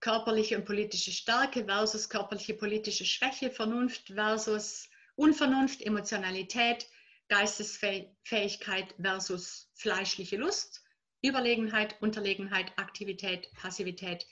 [0.00, 6.86] körperliche und politische Stärke versus körperliche politische Schwäche, Vernunft versus Unvernunft, Emotionalität,
[7.30, 10.82] Geistesfähigkeit versus fleischliche Lust,
[11.22, 14.26] Überlegenheit, Unterlegenheit, Aktivität, Passivität,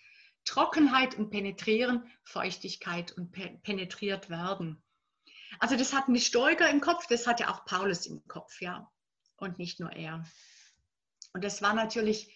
[0.44, 3.32] Trockenheit und Penetrieren, Feuchtigkeit und
[3.62, 4.82] penetriert werden.
[5.60, 8.90] Also das hatten die Stoiker im Kopf, das hatte auch Paulus im Kopf, ja,
[9.36, 10.24] und nicht nur er.
[11.32, 12.34] Und das war natürlich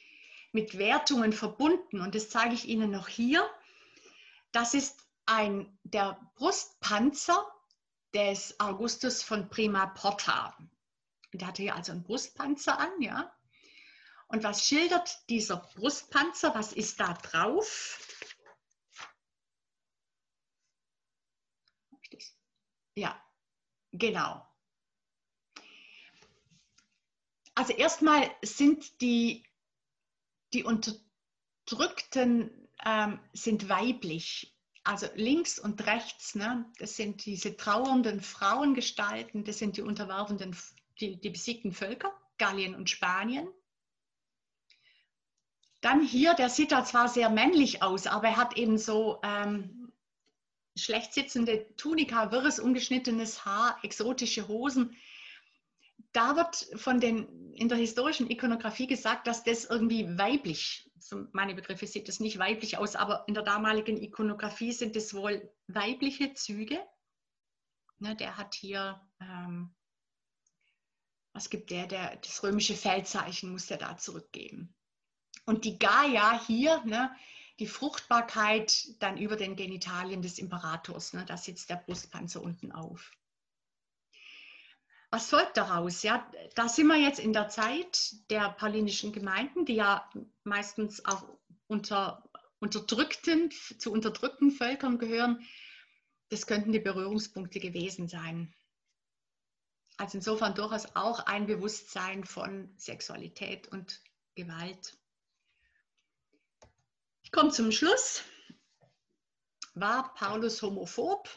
[0.52, 3.48] mit Wertungen verbunden und das zeige ich Ihnen noch hier.
[4.52, 7.44] Das ist ein, der Brustpanzer
[8.14, 10.56] des Augustus von Prima Porta.
[11.32, 13.34] Der hatte hier also einen Brustpanzer an, ja.
[14.28, 16.54] Und was schildert dieser Brustpanzer?
[16.54, 17.98] Was ist da drauf?
[22.94, 23.22] Ja,
[23.92, 24.46] genau.
[27.54, 29.44] Also erstmal sind die
[30.52, 34.51] die Unterdrückten ähm, sind weiblich.
[34.84, 40.56] Also links und rechts, ne, das sind diese trauernden Frauengestalten, das sind die unterwerfenden,
[41.00, 43.48] die, die besiegten Völker, Gallien und Spanien.
[45.80, 49.92] Dann hier, der sieht da zwar sehr männlich aus, aber er hat eben so ähm,
[50.76, 54.96] schlecht sitzende Tunika, wirres, ungeschnittenes Haar, exotische Hosen
[56.12, 61.54] da wird von den, in der historischen Ikonografie gesagt, dass das irgendwie weiblich, so meine
[61.54, 66.34] Begriffe sieht das nicht weiblich aus, aber in der damaligen Ikonografie sind es wohl weibliche
[66.34, 66.78] Züge.
[67.98, 69.74] Ne, der hat hier, ähm,
[71.32, 74.74] was gibt der, der, das römische Feldzeichen muss er da zurückgeben.
[75.46, 77.14] Und die Gaia hier, ne,
[77.58, 83.12] die Fruchtbarkeit dann über den Genitalien des Imperators, ne, da sitzt der Brustpanzer unten auf
[85.12, 86.02] was folgt daraus?
[86.02, 90.10] Ja, da sind wir jetzt in der Zeit der paulinischen Gemeinden, die ja
[90.42, 91.24] meistens auch
[91.66, 92.24] unter
[92.60, 95.46] unterdrückten, zu unterdrückten Völkern gehören.
[96.30, 98.54] Das könnten die Berührungspunkte gewesen sein.
[99.98, 104.00] Also insofern durchaus auch ein Bewusstsein von Sexualität und
[104.34, 104.96] Gewalt.
[107.22, 108.22] Ich komme zum Schluss.
[109.74, 111.28] War Paulus homophob?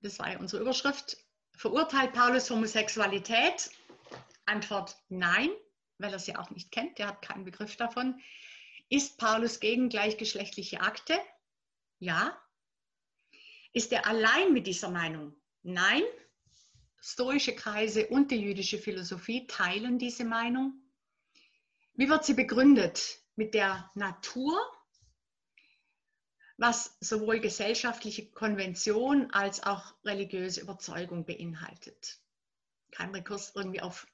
[0.00, 1.16] Das war ja unsere Überschrift.
[1.58, 3.70] Verurteilt Paulus Homosexualität?
[4.46, 5.50] Antwort nein,
[5.98, 8.20] weil er sie auch nicht kennt, der hat keinen Begriff davon.
[8.88, 11.18] Ist Paulus gegen gleichgeschlechtliche Akte?
[11.98, 12.40] Ja.
[13.72, 15.34] Ist er allein mit dieser Meinung?
[15.64, 16.04] Nein.
[17.00, 20.74] Stoische Kreise und die jüdische Philosophie teilen diese Meinung.
[21.94, 23.18] Wie wird sie begründet?
[23.34, 24.60] Mit der Natur
[26.58, 32.20] was sowohl gesellschaftliche Konvention als auch religiöse Überzeugung beinhaltet.
[32.90, 34.06] Kein Rekurs irgendwie auf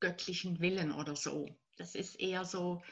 [0.00, 1.48] göttlichen Willen oder so.
[1.76, 2.82] Das ist eher so,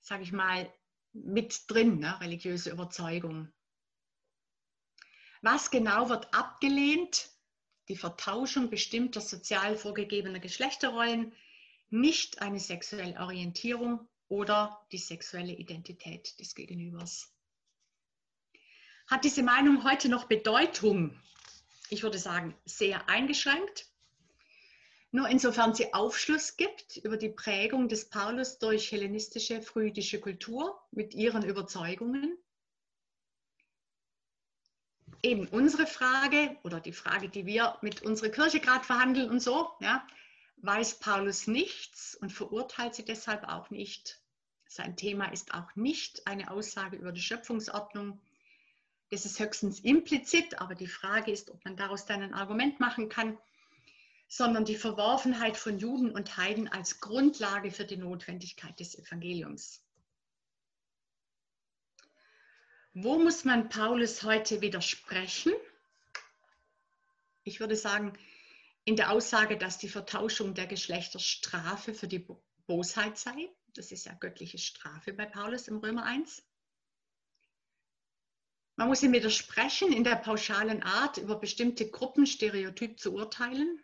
[0.00, 0.72] sage ich mal,
[1.12, 2.18] mit drin, ne?
[2.20, 3.52] religiöse Überzeugung.
[5.42, 7.28] Was genau wird abgelehnt?
[7.88, 11.34] Die Vertauschung bestimmter sozial vorgegebener Geschlechterrollen
[11.90, 17.31] nicht eine sexuelle Orientierung oder die sexuelle Identität des Gegenübers.
[19.06, 21.18] Hat diese Meinung heute noch Bedeutung?
[21.90, 23.86] Ich würde sagen, sehr eingeschränkt.
[25.10, 31.12] Nur insofern sie Aufschluss gibt über die Prägung des Paulus durch hellenistische, frühjüdische Kultur mit
[31.12, 32.38] ihren Überzeugungen.
[35.22, 39.70] Eben unsere Frage oder die Frage, die wir mit unserer Kirche gerade verhandeln und so,
[39.80, 40.06] ja,
[40.56, 44.20] weiß Paulus nichts und verurteilt sie deshalb auch nicht.
[44.66, 48.18] Sein Thema ist auch nicht eine Aussage über die Schöpfungsordnung.
[49.12, 53.08] Das ist höchstens implizit, aber die Frage ist, ob man daraus dann ein Argument machen
[53.08, 53.38] kann
[54.32, 59.84] sondern die Verworfenheit von Juden und Heiden als Grundlage für die Notwendigkeit des Evangeliums.
[62.94, 65.52] Wo muss man Paulus heute widersprechen?
[67.44, 68.18] Ich würde sagen,
[68.84, 72.26] in der Aussage, dass die Vertauschung der Geschlechter Strafe für die
[72.66, 73.50] Bosheit sei.
[73.74, 76.42] Das ist ja göttliche Strafe bei Paulus im Römer 1.
[78.82, 83.80] Man muss ihm widersprechen in der pauschalen Art, über bestimmte Gruppen stereotyp zu urteilen.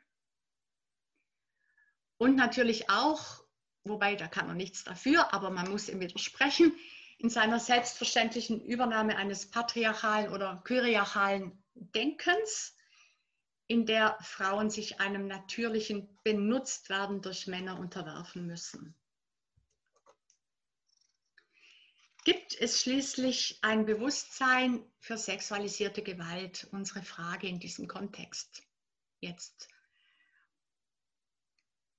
[2.16, 3.44] Und natürlich auch,
[3.84, 6.74] wobei da kann man nichts dafür, aber man muss ihm widersprechen,
[7.18, 12.74] in seiner selbstverständlichen Übernahme eines patriarchalen oder kyriarchalen Denkens,
[13.68, 18.97] in der Frauen sich einem natürlichen Benutztwerden durch Männer unterwerfen müssen.
[22.28, 26.68] Gibt es schließlich ein Bewusstsein für sexualisierte Gewalt?
[26.72, 28.64] Unsere Frage in diesem Kontext
[29.20, 29.66] jetzt.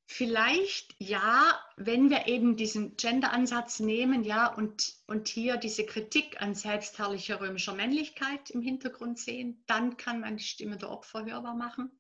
[0.06, 6.54] Vielleicht ja, wenn wir eben diesen Gender-Ansatz nehmen, ja, und, und hier diese Kritik an
[6.54, 11.99] selbstherrlicher römischer Männlichkeit im Hintergrund sehen, dann kann man die Stimme der Opfer hörbar machen.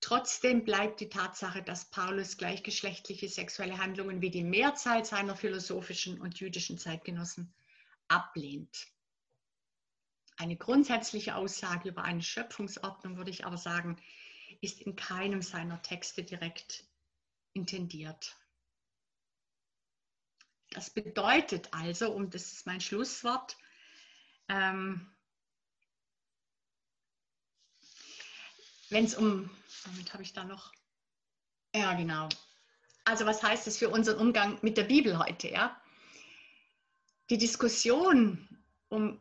[0.00, 6.40] Trotzdem bleibt die Tatsache, dass Paulus gleichgeschlechtliche sexuelle Handlungen wie die Mehrzahl seiner philosophischen und
[6.40, 7.54] jüdischen Zeitgenossen
[8.08, 8.86] ablehnt.
[10.36, 14.00] Eine grundsätzliche Aussage über eine Schöpfungsordnung würde ich aber sagen,
[14.60, 16.84] ist in keinem seiner Texte direkt
[17.52, 18.36] intendiert.
[20.70, 23.56] Das bedeutet also, und das ist mein Schlusswort,
[24.48, 25.13] ähm,
[28.90, 29.50] wenn es um,
[29.84, 30.72] damit habe ich da noch,
[31.74, 32.28] ja genau,
[33.04, 35.80] also was heißt das für unseren Umgang mit der Bibel heute, ja?
[37.30, 38.48] Die Diskussion
[38.88, 39.20] um,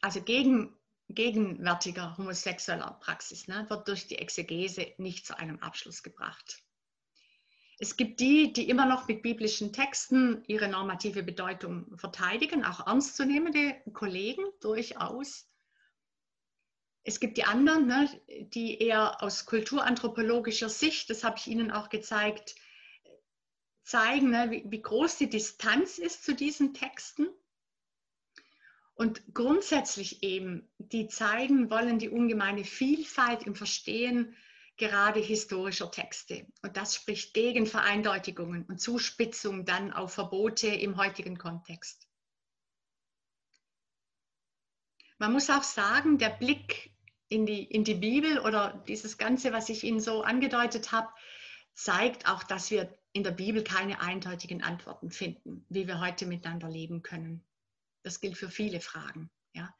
[0.00, 0.76] also gegen
[1.08, 6.62] gegenwärtiger homosexueller Praxis ne, wird durch die Exegese nicht zu einem Abschluss gebracht.
[7.78, 13.74] Es gibt die, die immer noch mit biblischen Texten ihre normative Bedeutung verteidigen, auch ernstzunehmende
[13.92, 15.48] Kollegen durchaus.
[17.04, 18.08] Es gibt die anderen, ne,
[18.54, 22.54] die eher aus kulturanthropologischer Sicht, das habe ich Ihnen auch gezeigt,
[23.82, 27.28] zeigen, ne, wie, wie groß die Distanz ist zu diesen Texten
[28.94, 34.36] und grundsätzlich eben, die zeigen wollen die ungemeine Vielfalt im Verstehen
[34.76, 36.46] gerade historischer Texte.
[36.62, 42.06] Und das spricht gegen Vereindeutigungen und Zuspitzung dann auf Verbote im heutigen Kontext.
[45.18, 46.91] Man muss auch sagen, der Blick
[47.32, 51.08] in die, in die Bibel oder dieses Ganze, was ich Ihnen so angedeutet habe,
[51.74, 56.68] zeigt auch, dass wir in der Bibel keine eindeutigen Antworten finden, wie wir heute miteinander
[56.68, 57.42] leben können.
[58.02, 59.30] Das gilt für viele Fragen.
[59.54, 59.74] Ja.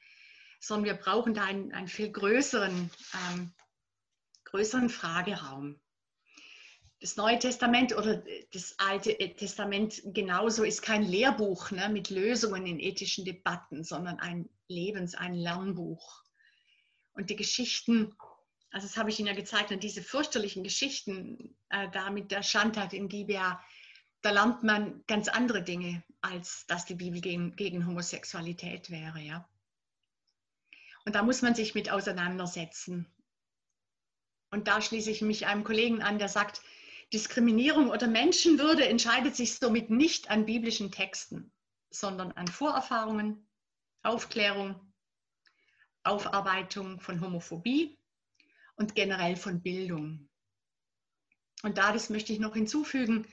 [0.60, 2.90] Sondern wir brauchen da einen, einen viel größeren,
[3.30, 3.52] ähm,
[4.44, 5.78] größeren Frageraum.
[7.00, 8.22] Das Neue Testament oder
[8.52, 14.48] das Alte Testament genauso ist kein Lehrbuch ne, mit Lösungen in ethischen Debatten, sondern ein
[14.68, 16.21] Lebens-, ein Lernbuch.
[17.14, 18.14] Und die Geschichten,
[18.70, 22.42] also das habe ich Ihnen ja gezeigt, und diese fürchterlichen Geschichten äh, da mit der
[22.42, 23.62] Schandtat in Gibea,
[24.22, 29.20] da lernt man ganz andere Dinge, als dass die Bibel gegen, gegen Homosexualität wäre.
[29.20, 29.48] Ja?
[31.04, 33.12] Und da muss man sich mit auseinandersetzen.
[34.50, 36.62] Und da schließe ich mich einem Kollegen an, der sagt,
[37.12, 41.52] Diskriminierung oder Menschenwürde entscheidet sich somit nicht an biblischen Texten,
[41.90, 43.46] sondern an Vorerfahrungen,
[44.02, 44.91] Aufklärung,
[46.04, 47.96] Aufarbeitung von Homophobie
[48.76, 50.28] und generell von Bildung.
[51.62, 53.26] Und da, das möchte ich noch hinzufügen,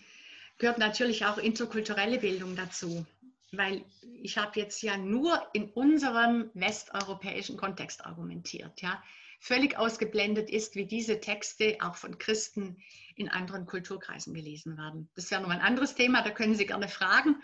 [0.58, 3.06] gehört natürlich auch interkulturelle Bildung dazu,
[3.52, 3.84] weil
[4.22, 9.02] ich habe jetzt ja nur in unserem westeuropäischen Kontext argumentiert, ja.
[9.42, 12.84] Völlig ausgeblendet ist, wie diese Texte auch von Christen
[13.16, 15.10] in anderen Kulturkreisen gelesen werden.
[15.16, 17.42] Das wäre noch ein anderes Thema, da können Sie gerne fragen.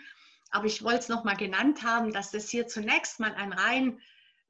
[0.50, 3.98] Aber ich wollte es noch mal genannt haben, dass das hier zunächst mal ein rein,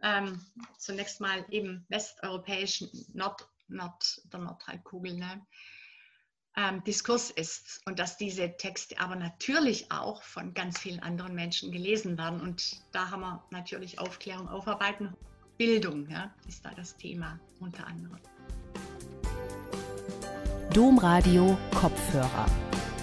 [0.03, 0.41] ähm,
[0.79, 5.47] zunächst mal eben westeuropäischen Nord, Nord, der Nordhalbkugel, ne?
[6.57, 11.71] ähm, Diskurs ist und dass diese Texte aber natürlich auch von ganz vielen anderen Menschen
[11.71, 12.41] gelesen werden.
[12.41, 15.15] Und da haben wir natürlich Aufklärung, Aufarbeiten,
[15.59, 18.19] Bildung ja, ist da das Thema unter anderem.
[20.73, 22.47] Domradio Kopfhörer.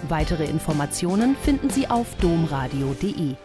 [0.09, 3.35] Weitere Informationen finden Sie auf domradio.de.